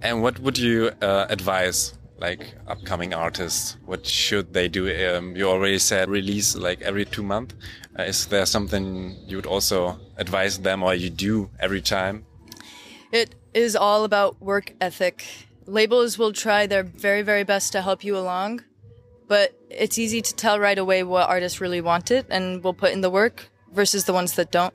And 0.01 0.21
what 0.21 0.39
would 0.39 0.57
you 0.57 0.91
uh, 1.01 1.25
advise 1.29 1.97
like 2.19 2.53
upcoming 2.67 3.13
artists? 3.13 3.77
What 3.85 4.05
should 4.05 4.53
they 4.53 4.67
do? 4.67 4.87
Um, 5.15 5.35
you 5.35 5.49
already 5.49 5.79
said 5.79 6.09
release 6.09 6.55
like 6.55 6.81
every 6.81 7.05
two 7.05 7.23
months. 7.23 7.55
Uh, 7.97 8.03
is 8.03 8.27
there 8.27 8.45
something 8.45 9.17
you 9.25 9.37
would 9.37 9.45
also 9.45 9.99
advise 10.17 10.59
them 10.59 10.83
or 10.83 10.93
you 10.93 11.09
do 11.09 11.49
every 11.59 11.81
time? 11.81 12.25
It 13.11 13.35
is 13.53 13.75
all 13.75 14.03
about 14.03 14.41
work 14.41 14.73
ethic. 14.81 15.25
Labels 15.65 16.17
will 16.17 16.33
try 16.33 16.67
their 16.67 16.83
very, 16.83 17.21
very 17.21 17.43
best 17.43 17.71
to 17.73 17.81
help 17.81 18.03
you 18.03 18.17
along, 18.17 18.63
but 19.27 19.57
it's 19.69 19.97
easy 19.97 20.21
to 20.21 20.35
tell 20.35 20.59
right 20.59 20.77
away 20.77 21.03
what 21.03 21.29
artists 21.29 21.59
really 21.59 21.81
want 21.81 22.11
it 22.11 22.25
and 22.29 22.63
will 22.63 22.73
put 22.73 22.91
in 22.91 23.01
the 23.01 23.09
work 23.09 23.49
versus 23.73 24.05
the 24.05 24.13
ones 24.13 24.33
that 24.33 24.51
don't. 24.51 24.73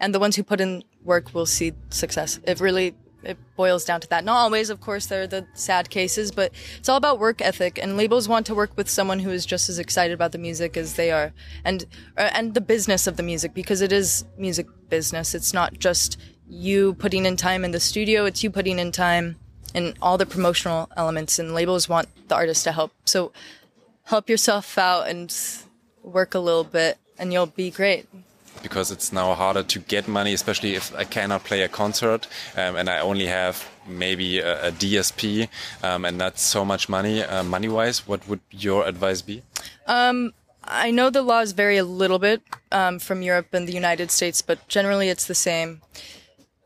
And 0.00 0.14
the 0.14 0.20
ones 0.20 0.36
who 0.36 0.44
put 0.44 0.60
in 0.60 0.84
work 1.02 1.34
will 1.34 1.46
see 1.46 1.72
success. 1.90 2.38
It 2.44 2.60
really 2.60 2.94
it 3.28 3.36
boils 3.56 3.84
down 3.84 4.00
to 4.00 4.08
that. 4.08 4.24
Not 4.24 4.38
always, 4.38 4.70
of 4.70 4.80
course, 4.80 5.06
there 5.06 5.22
are 5.22 5.26
the 5.26 5.46
sad 5.52 5.90
cases, 5.90 6.30
but 6.30 6.50
it's 6.78 6.88
all 6.88 6.96
about 6.96 7.18
work 7.18 7.42
ethic. 7.42 7.78
And 7.80 7.96
labels 7.96 8.26
want 8.26 8.46
to 8.46 8.54
work 8.54 8.70
with 8.74 8.88
someone 8.88 9.20
who 9.20 9.30
is 9.30 9.44
just 9.44 9.68
as 9.68 9.78
excited 9.78 10.14
about 10.14 10.32
the 10.32 10.38
music 10.38 10.76
as 10.76 10.94
they 10.94 11.12
are, 11.12 11.32
and 11.64 11.84
uh, 12.16 12.30
and 12.32 12.54
the 12.54 12.60
business 12.60 13.06
of 13.06 13.16
the 13.18 13.22
music 13.22 13.52
because 13.52 13.82
it 13.82 13.92
is 13.92 14.24
music 14.38 14.66
business. 14.88 15.34
It's 15.34 15.52
not 15.52 15.78
just 15.78 16.18
you 16.48 16.94
putting 16.94 17.26
in 17.26 17.36
time 17.36 17.64
in 17.64 17.72
the 17.72 17.80
studio; 17.80 18.24
it's 18.24 18.42
you 18.42 18.50
putting 18.50 18.78
in 18.78 18.90
time 18.92 19.36
in 19.74 19.94
all 20.00 20.16
the 20.16 20.26
promotional 20.26 20.88
elements. 20.96 21.38
And 21.38 21.54
labels 21.54 21.88
want 21.88 22.08
the 22.28 22.34
artist 22.34 22.64
to 22.64 22.72
help. 22.72 22.92
So 23.04 23.32
help 24.04 24.30
yourself 24.30 24.78
out 24.78 25.08
and 25.08 25.34
work 26.02 26.34
a 26.34 26.38
little 26.38 26.64
bit, 26.64 26.96
and 27.18 27.30
you'll 27.30 27.46
be 27.46 27.70
great 27.70 28.08
because 28.62 28.90
it's 28.90 29.12
now 29.12 29.34
harder 29.34 29.62
to 29.62 29.78
get 29.78 30.08
money, 30.08 30.32
especially 30.32 30.74
if 30.74 30.94
I 30.94 31.04
cannot 31.04 31.44
play 31.44 31.62
a 31.62 31.68
concert 31.68 32.26
um, 32.56 32.76
and 32.76 32.88
I 32.88 33.00
only 33.00 33.26
have 33.26 33.66
maybe 33.86 34.38
a, 34.38 34.68
a 34.68 34.72
DSP 34.72 35.48
um, 35.82 36.04
and 36.04 36.18
not 36.18 36.38
so 36.38 36.64
much 36.64 36.88
money, 36.88 37.22
uh, 37.22 37.42
money 37.42 37.68
wise. 37.68 38.06
What 38.06 38.26
would 38.28 38.40
your 38.50 38.86
advice 38.86 39.22
be? 39.22 39.42
Um, 39.86 40.32
I 40.64 40.90
know 40.90 41.08
the 41.08 41.22
laws 41.22 41.52
vary 41.52 41.78
a 41.78 41.84
little 41.84 42.18
bit 42.18 42.42
um, 42.70 42.98
from 42.98 43.22
Europe 43.22 43.54
and 43.54 43.66
the 43.66 43.72
United 43.72 44.10
States, 44.10 44.42
but 44.42 44.68
generally 44.68 45.08
it's 45.08 45.26
the 45.26 45.34
same. 45.34 45.80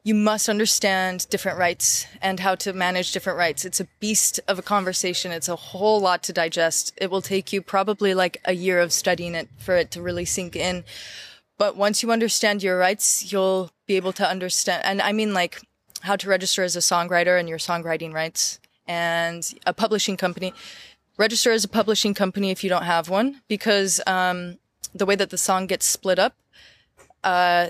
You 0.03 0.17
must 0.17 0.49
understand 0.49 1.29
different 1.31 1.59
rights 1.59 2.09
and 2.21 2.41
how 2.41 2.57
to 2.57 2.73
manage 2.73 3.13
different 3.13 3.39
rights. 3.39 3.65
It's 3.65 3.79
a 3.79 3.87
beast 4.01 4.41
of 4.49 4.59
a 4.59 4.63
conversation. 4.63 5.31
It's 5.31 5.49
a 5.49 5.55
whole 5.55 6.01
lot 6.01 6.25
to 6.25 6.33
digest. 6.33 6.93
It 6.97 7.09
will 7.09 7.23
take 7.23 7.53
you 7.53 7.63
probably 7.63 8.13
like 8.13 8.39
a 8.45 8.55
year 8.55 8.81
of 8.81 8.93
studying 8.93 9.37
it 9.37 9.49
for 9.59 9.77
it 9.77 9.93
to 9.93 10.03
really 10.03 10.25
sink 10.25 10.57
in. 10.57 10.83
But 11.63 11.77
once 11.77 12.03
you 12.03 12.11
understand 12.11 12.61
your 12.65 12.77
rights, 12.77 13.31
you'll 13.31 13.71
be 13.87 13.95
able 13.95 14.13
to 14.15 14.29
understand, 14.29 14.85
and 14.85 15.01
I 15.01 15.13
mean 15.13 15.33
like 15.33 15.63
how 16.01 16.17
to 16.17 16.29
register 16.29 16.65
as 16.65 16.75
a 16.75 16.81
songwriter 16.81 17.39
and 17.39 17.49
your 17.49 17.59
songwriting 17.59 18.13
rights 18.13 18.59
and 18.89 19.49
a 19.65 19.73
publishing 19.73 20.17
company. 20.17 20.53
Register 21.19 21.53
as 21.53 21.63
a 21.63 21.69
publishing 21.69 22.15
company 22.15 22.51
if 22.51 22.65
you 22.65 22.69
don't 22.69 22.83
have 22.83 23.09
one 23.09 23.43
because, 23.47 24.01
um, 24.09 24.59
the 24.93 25.07
way 25.07 25.15
that 25.15 25.31
the 25.31 25.39
song 25.39 25.69
gets 25.69 25.87
split 25.87 26.19
up, 26.19 26.35
uh, 27.23 27.69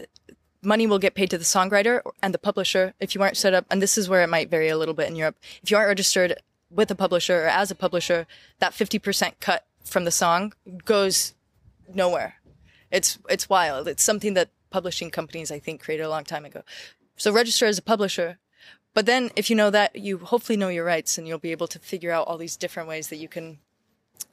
money 0.63 0.87
will 0.87 0.99
get 0.99 1.15
paid 1.15 1.29
to 1.29 1.37
the 1.37 1.45
songwriter 1.45 2.01
and 2.23 2.33
the 2.33 2.39
publisher 2.39 2.95
if 2.99 3.15
you 3.15 3.21
aren't 3.21 3.37
set 3.37 3.53
up. 3.53 3.67
And 3.71 3.83
this 3.83 3.99
is 3.99 4.09
where 4.09 4.23
it 4.23 4.31
might 4.31 4.49
vary 4.49 4.71
a 4.71 4.79
little 4.79 4.95
bit 4.95 5.11
in 5.11 5.17
Europe. 5.17 5.37
If 5.63 5.71
you 5.71 5.77
aren't 5.77 5.89
registered 5.89 6.41
with 6.71 6.91
a 6.91 6.95
publisher 6.95 7.43
or 7.45 7.49
as 7.49 7.71
a 7.71 7.75
publisher, 7.75 8.27
that 8.59 8.73
50% 8.73 9.35
cut 9.41 9.67
from 9.85 10.07
the 10.07 10.11
song 10.11 10.55
goes 10.87 11.35
nowhere. 11.95 12.37
It's 12.93 13.19
it's 13.29 13.49
wild. 13.49 13.89
It's 13.89 14.05
something 14.05 14.35
that 14.35 14.51
publishing 14.71 15.11
companies 15.11 15.51
I 15.51 15.59
think 15.59 15.83
created 15.83 16.05
a 16.05 16.11
long 16.11 16.25
time 16.25 16.45
ago. 16.45 16.63
So 17.17 17.33
register 17.33 17.67
as 17.67 17.79
a 17.79 17.83
publisher. 17.83 18.39
But 18.95 19.07
then 19.07 19.31
if 19.37 19.49
you 19.49 19.57
know 19.57 19.71
that, 19.71 19.97
you 19.97 20.19
hopefully 20.19 20.57
know 20.57 20.69
your 20.69 20.85
rights 20.85 21.17
and 21.17 21.27
you'll 21.27 21.39
be 21.39 21.53
able 21.53 21.69
to 21.69 21.79
figure 21.79 22.13
out 22.13 22.27
all 22.29 22.37
these 22.37 22.57
different 22.57 22.89
ways 22.89 23.09
that 23.09 23.17
you 23.17 23.29
can 23.29 23.59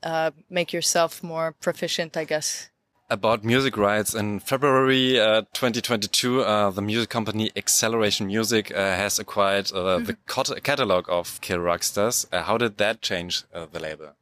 uh, 0.04 0.32
make 0.50 0.74
yourself 0.74 1.24
more 1.24 1.54
proficient, 1.62 2.18
I 2.18 2.26
guess. 2.26 2.70
About 3.10 3.44
music 3.44 3.76
rights, 3.76 4.14
in 4.14 4.40
February 4.40 5.20
uh, 5.20 5.42
2022, 5.54 6.42
uh, 6.42 6.70
the 6.70 6.82
music 6.82 7.10
company 7.10 7.50
Exceleration 7.56 8.28
Music 8.28 8.72
uh, 8.72 8.76
has 8.76 9.18
acquired 9.18 9.72
uh, 9.72 9.98
mm 9.98 10.06
-hmm. 10.06 10.54
the 10.54 10.62
catalog 10.62 11.10
of 11.10 11.40
Kill 11.42 11.60
Rock 11.60 11.84
Stars. 11.84 12.28
Uh, 12.32 12.44
how 12.44 12.58
did 12.58 12.78
that 12.78 12.98
change 13.02 13.34
the 13.72 13.80
label? 13.80 14.14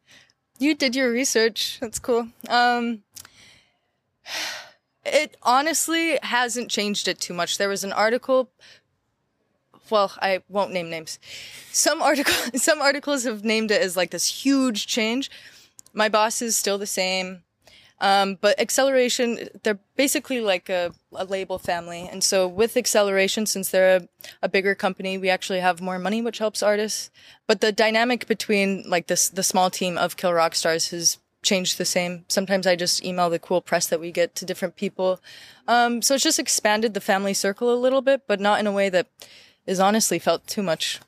You 0.59 0.75
did 0.75 0.95
your 0.95 1.11
research. 1.11 1.77
That's 1.79 1.99
cool. 1.99 2.27
Um, 2.49 3.03
it 5.07 5.37
honestly 5.43 6.19
hasn't 6.21 6.69
changed 6.69 7.07
it 7.07 7.19
too 7.19 7.33
much. 7.33 7.57
There 7.57 7.69
was 7.69 7.83
an 7.83 7.93
article. 7.93 8.49
Well, 9.89 10.11
I 10.21 10.41
won't 10.49 10.73
name 10.73 10.89
names. 10.89 11.19
Some 11.71 12.01
article, 12.01 12.33
some 12.55 12.81
articles 12.81 13.23
have 13.23 13.43
named 13.43 13.71
it 13.71 13.81
as 13.81 13.95
like 13.95 14.11
this 14.11 14.43
huge 14.43 14.87
change. 14.87 15.31
My 15.93 16.09
boss 16.09 16.41
is 16.41 16.57
still 16.57 16.77
the 16.77 16.85
same. 16.85 17.43
Um, 17.99 18.37
but 18.39 18.59
exceleration, 18.59 19.49
they're 19.63 19.79
basically 19.95 20.39
like 20.39 20.69
a, 20.69 20.93
a, 21.15 21.25
label 21.25 21.57
family. 21.57 22.07
And 22.11 22.23
so 22.23 22.47
with 22.47 22.77
exceleration, 22.77 23.47
since 23.47 23.71
they're 23.71 23.97
a, 23.97 24.07
a, 24.43 24.49
bigger 24.49 24.75
company, 24.75 25.17
we 25.17 25.31
actually 25.31 25.61
have 25.61 25.81
more 25.81 25.97
money, 25.97 26.21
which 26.21 26.37
helps 26.37 26.61
artists. 26.61 27.09
But 27.47 27.59
the 27.59 27.71
dynamic 27.71 28.27
between 28.27 28.83
like 28.87 29.07
this, 29.07 29.29
the 29.29 29.41
small 29.41 29.71
team 29.71 29.97
of 29.97 30.15
Kill 30.15 30.31
Rock 30.31 30.53
Stars 30.53 30.89
has 30.89 31.17
changed 31.47 31.77
the 31.77 31.85
same. 31.85 32.25
Sometimes 32.27 32.67
I 32.67 32.75
just 32.75 33.03
email 33.03 33.29
the 33.29 33.39
cool 33.39 33.61
press 33.61 33.87
that 33.87 33.99
we 33.99 34.11
get 34.11 34.35
to 34.35 34.45
different 34.45 34.75
people. 34.75 35.19
Um, 35.67 36.01
so 36.01 36.15
it's 36.15 36.23
just 36.23 36.39
expanded 36.39 36.93
the 36.93 37.01
family 37.01 37.33
circle 37.33 37.73
a 37.73 37.79
little 37.85 38.01
bit, 38.01 38.21
but 38.27 38.39
not 38.39 38.59
in 38.59 38.67
a 38.67 38.71
way 38.71 38.89
that 38.89 39.07
is 39.65 39.79
honestly 39.79 40.19
felt 40.19 40.45
too 40.45 40.61
much. 40.61 40.99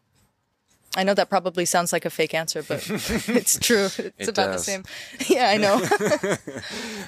I 0.96 1.04
know 1.04 1.14
that 1.14 1.30
probably 1.30 1.66
sounds 1.66 1.94
like 1.94 2.06
a 2.06 2.10
fake 2.10 2.34
answer, 2.34 2.64
but 2.64 2.80
it's 3.28 3.60
true. 3.60 3.86
It's 3.86 4.28
it 4.28 4.30
about 4.30 4.52
does. 4.54 4.66
the 4.66 4.72
same. 4.72 4.84
Yeah, 5.28 5.50
I 5.50 5.58
know. 5.58 5.76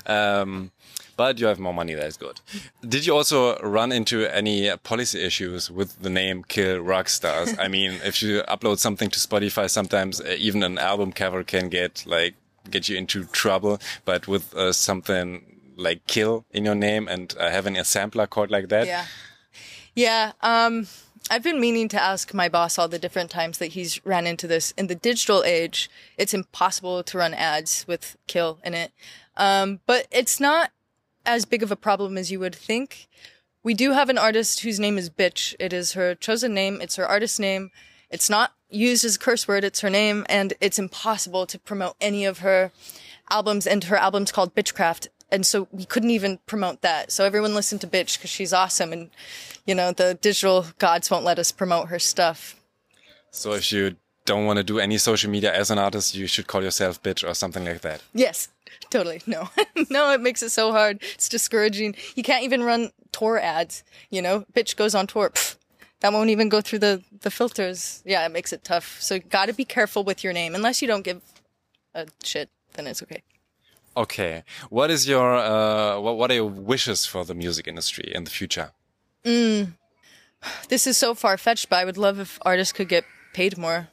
um, 0.41 0.71
but 1.17 1.39
you 1.39 1.47
have 1.47 1.59
more 1.59 1.73
money. 1.73 1.93
That 1.95 2.07
is 2.07 2.17
good. 2.17 2.41
Did 2.87 3.05
you 3.05 3.15
also 3.15 3.57
run 3.59 3.91
into 3.91 4.25
any 4.25 4.75
policy 4.83 5.19
issues 5.23 5.71
with 5.71 6.01
the 6.01 6.09
name 6.09 6.43
Kill 6.43 6.79
Rock 6.79 7.09
Stars? 7.09 7.55
I 7.57 7.67
mean, 7.67 7.91
if 8.03 8.21
you 8.21 8.43
upload 8.47 8.77
something 8.77 9.09
to 9.09 9.19
Spotify, 9.19 9.69
sometimes 9.69 10.21
uh, 10.21 10.35
even 10.37 10.63
an 10.63 10.77
album 10.77 11.11
cover 11.11 11.43
can 11.43 11.69
get 11.69 12.03
like 12.05 12.35
get 12.69 12.89
you 12.89 12.97
into 12.97 13.25
trouble. 13.25 13.79
But 14.05 14.27
with 14.27 14.53
uh, 14.55 14.73
something 14.73 15.59
like 15.75 16.05
kill 16.07 16.45
in 16.51 16.65
your 16.65 16.75
name 16.75 17.07
and 17.07 17.33
uh, 17.39 17.49
having 17.49 17.77
a 17.77 17.83
sampler 17.83 18.27
called 18.27 18.51
like 18.51 18.69
that. 18.69 18.87
Yeah. 18.87 19.05
Yeah. 19.95 20.31
Um, 20.41 20.87
I've 21.29 21.43
been 21.43 21.59
meaning 21.59 21.87
to 21.89 22.01
ask 22.01 22.33
my 22.33 22.49
boss 22.49 22.77
all 22.77 22.87
the 22.87 22.99
different 22.99 23.29
times 23.29 23.57
that 23.59 23.67
he's 23.67 24.03
ran 24.05 24.25
into 24.27 24.47
this. 24.47 24.73
In 24.77 24.87
the 24.87 24.95
digital 24.95 25.43
age, 25.43 25.89
it's 26.17 26.33
impossible 26.33 27.03
to 27.03 27.17
run 27.17 27.33
ads 27.33 27.85
with 27.87 28.17
kill 28.27 28.59
in 28.63 28.73
it. 28.73 28.91
Um, 29.37 29.79
but 29.85 30.07
it's 30.11 30.39
not 30.39 30.71
as 31.25 31.45
big 31.45 31.63
of 31.63 31.71
a 31.71 31.75
problem 31.75 32.17
as 32.17 32.31
you 32.31 32.39
would 32.39 32.55
think. 32.55 33.07
We 33.63 33.73
do 33.73 33.91
have 33.91 34.09
an 34.09 34.17
artist 34.17 34.61
whose 34.61 34.79
name 34.79 34.97
is 34.97 35.09
Bitch. 35.09 35.55
It 35.59 35.71
is 35.71 35.93
her 35.93 36.15
chosen 36.15 36.53
name. 36.53 36.81
It's 36.81 36.95
her 36.95 37.07
artist 37.07 37.39
name. 37.39 37.71
It's 38.09 38.29
not 38.29 38.53
used 38.71 39.03
as 39.05 39.15
a 39.15 39.19
curse 39.19 39.47
word. 39.47 39.63
It's 39.63 39.81
her 39.81 39.89
name 39.89 40.25
and 40.29 40.53
it's 40.61 40.79
impossible 40.79 41.45
to 41.47 41.59
promote 41.59 41.95
any 42.01 42.25
of 42.25 42.39
her 42.39 42.71
albums 43.29 43.65
and 43.67 43.83
her 43.85 43.95
album's 43.95 44.31
called 44.31 44.53
Bitchcraft. 44.55 45.07
and 45.31 45.45
so 45.45 45.67
we 45.71 45.85
couldn't 45.85 46.09
even 46.11 46.39
promote 46.45 46.81
that. 46.81 47.11
So 47.11 47.23
everyone 47.25 47.55
listened 47.55 47.81
to 47.81 47.87
Bitch 47.87 48.17
because 48.17 48.29
she's 48.29 48.51
awesome, 48.51 48.91
and 48.91 49.09
you 49.65 49.73
know 49.73 49.91
the 49.93 50.15
digital 50.15 50.65
gods 50.77 51.09
won't 51.09 51.23
let 51.23 51.39
us 51.39 51.51
promote 51.53 51.87
her 51.87 51.99
stuff. 51.99 52.55
So 53.31 53.53
if 53.53 53.71
you 53.71 53.95
don't 54.25 54.45
want 54.45 54.57
to 54.57 54.63
do 54.63 54.77
any 54.79 54.97
social 54.97 55.31
media 55.31 55.53
as 55.53 55.71
an 55.71 55.79
artist, 55.79 56.15
you 56.15 56.27
should 56.27 56.47
call 56.47 56.61
yourself 56.63 57.01
bitch 57.01 57.27
or 57.27 57.33
something 57.33 57.63
like 57.65 57.81
that. 57.81 58.01
Yes, 58.13 58.49
totally. 58.89 59.21
No, 59.25 59.49
no, 59.89 60.11
it 60.11 60.19
makes 60.21 60.43
it 60.43 60.49
so 60.49 60.71
hard. 60.73 61.01
It's 61.15 61.29
discouraging. 61.29 61.95
You 62.15 62.23
can't 62.23 62.43
even 62.43 62.63
run 62.63 62.91
tour 63.13 63.39
ads. 63.39 63.83
You 64.09 64.21
know, 64.21 64.45
bitch 64.53 64.75
goes 64.75 64.93
on 64.93 65.07
tour. 65.07 65.29
Pff, 65.29 65.55
that 66.01 66.11
won't 66.11 66.29
even 66.29 66.49
go 66.49 66.61
through 66.61 66.79
the 66.79 67.03
the 67.21 67.31
filters. 67.31 68.03
Yeah, 68.05 68.25
it 68.25 68.31
makes 68.31 68.51
it 68.53 68.63
tough. 68.63 68.97
So 68.99 69.15
you 69.15 69.21
got 69.21 69.47
to 69.47 69.53
be 69.53 69.65
careful 69.65 70.03
with 70.03 70.23
your 70.23 70.33
name. 70.33 70.53
Unless 70.55 70.81
you 70.81 70.87
don't 70.87 71.03
give 71.03 71.21
a 71.95 72.07
shit, 72.23 72.49
then 72.73 72.87
it's 72.87 73.01
okay. 73.01 73.23
Okay, 73.95 74.43
what 74.69 74.89
is 74.89 75.07
your 75.07 75.35
uh, 75.35 75.99
what 75.99 76.17
what 76.17 76.31
are 76.31 76.35
your 76.35 76.45
wishes 76.45 77.05
for 77.05 77.25
the 77.25 77.33
music 77.33 77.67
industry 77.67 78.11
in 78.13 78.23
the 78.23 78.31
future? 78.31 78.71
Mm. 79.23 79.73
This 80.69 80.87
is 80.87 80.97
so 80.97 81.13
far 81.13 81.37
fetched, 81.37 81.69
but 81.69 81.79
I 81.79 81.85
would 81.85 81.97
love 81.97 82.19
if 82.19 82.39
artists 82.41 82.73
could 82.73 82.89
get 82.89 83.05
paid 83.33 83.57
more, 83.57 83.89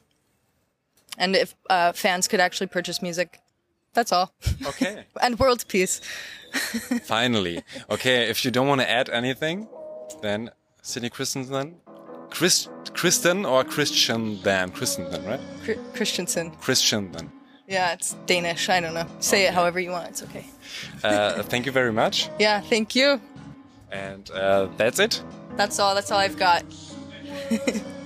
and 1.17 1.35
if 1.35 1.53
uh, 1.69 1.91
fans 1.91 2.27
could 2.27 2.39
actually 2.39 2.67
purchase 2.67 3.01
music. 3.01 3.39
That's 3.93 4.11
all. 4.11 4.31
Okay. 4.65 5.05
and 5.21 5.37
world 5.39 5.65
peace. 5.67 5.99
Finally. 7.03 7.63
Okay, 7.89 8.29
if 8.29 8.45
you 8.45 8.51
don't 8.51 8.67
want 8.67 8.81
to 8.81 8.89
add 8.89 9.09
anything, 9.09 9.67
then 10.21 10.51
Sydney 10.81 11.09
Christensen, 11.09 11.75
Chris, 12.29 12.69
Kristen 12.93 13.45
or 13.45 13.63
Christian 13.63 14.41
then? 14.41 14.71
Christensen, 14.71 15.25
right? 15.25 15.39
Chr- 15.65 15.81
Christensen. 15.93 16.51
Christian 16.51 17.11
then. 17.11 17.31
Yeah, 17.67 17.93
it's 17.93 18.15
Danish. 18.25 18.69
I 18.69 18.79
don't 18.79 18.93
know. 18.93 19.05
Say 19.19 19.45
it 19.45 19.53
however 19.53 19.79
you 19.79 19.91
want. 19.91 20.09
It's 20.09 20.23
okay. 20.23 20.45
Uh, 21.03 21.43
thank 21.51 21.65
you 21.65 21.71
very 21.71 21.91
much. 21.91 22.29
Yeah, 22.39 22.61
thank 22.61 22.95
you. 22.95 23.21
And 23.91 24.29
uh, 24.31 24.69
that's 24.77 24.99
it. 24.99 25.21
That's 25.55 25.79
all. 25.79 25.93
That's 25.95 26.11
all 26.11 26.19
I've 26.19 26.37
got. 26.37 26.63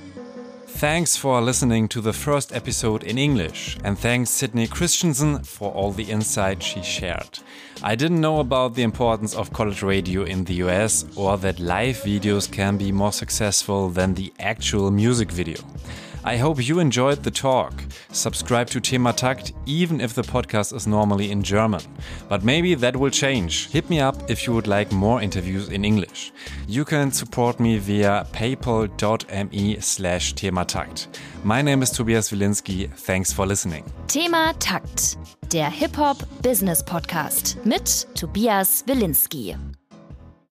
Thanks 0.84 1.16
for 1.16 1.40
listening 1.40 1.88
to 1.88 2.02
the 2.02 2.12
first 2.12 2.54
episode 2.54 3.06
in 3.06 3.18
English, 3.18 3.78
and 3.86 3.98
thanks 3.98 4.30
Sydney 4.30 4.68
Christensen 4.68 5.42
for 5.46 5.72
all 5.72 5.94
the 5.94 6.12
insight 6.12 6.62
she 6.62 6.84
shared. 6.84 7.40
I 7.82 7.96
didn't 7.96 8.20
know 8.20 8.42
about 8.42 8.76
the 8.76 8.84
importance 8.84 9.34
of 9.34 9.54
college 9.54 9.82
radio 9.82 10.24
in 10.24 10.44
the 10.44 10.56
US 10.56 11.06
or 11.16 11.38
that 11.38 11.62
live 11.62 11.96
videos 12.00 12.52
can 12.52 12.76
be 12.76 12.92
more 12.92 13.14
successful 13.14 13.88
than 13.88 14.16
the 14.16 14.34
actual 14.42 14.92
music 14.92 15.32
video. 15.32 15.62
I 16.26 16.38
hope 16.38 16.66
you 16.66 16.80
enjoyed 16.80 17.22
the 17.24 17.32
talk. 17.32 17.74
Subscribe 18.12 18.68
to 18.68 18.80
Thema 18.80 19.12
Takt, 19.12 19.52
even 19.66 20.00
if 20.00 20.14
the 20.14 20.22
podcast 20.22 20.74
is 20.74 20.88
normally 20.88 21.32
in 21.32 21.44
German. 21.44 21.82
But 22.30 22.44
maybe 22.44 22.76
that 22.76 22.96
will 22.96 23.10
change. 23.10 23.70
Hit 23.70 23.90
me 23.90 24.00
up 24.00 24.30
if 24.30 24.48
you 24.48 24.54
would 24.54 24.68
like 24.68 24.92
more 24.94 25.22
interviews 25.22 25.68
in 25.68 25.84
English. 25.84 26.32
You 26.66 26.86
can 26.86 27.12
support 27.12 27.60
me 27.60 27.78
via 27.78 28.26
paypal.me 28.32 29.80
slash 29.82 30.34
thematakt. 30.36 31.08
My 31.44 31.62
name 31.62 31.82
is 31.84 31.92
Tobias 31.92 32.32
Wilinski. 32.32 32.90
Thanks 32.90 33.34
for 33.34 33.46
listening. 33.46 33.84
Thema 34.08 34.54
Takt, 34.60 35.18
der 35.52 35.70
Hip-Hop-Business-Podcast 35.70 37.58
mit 37.66 38.08
Tobias 38.16 38.84
Wilinski. 38.88 39.58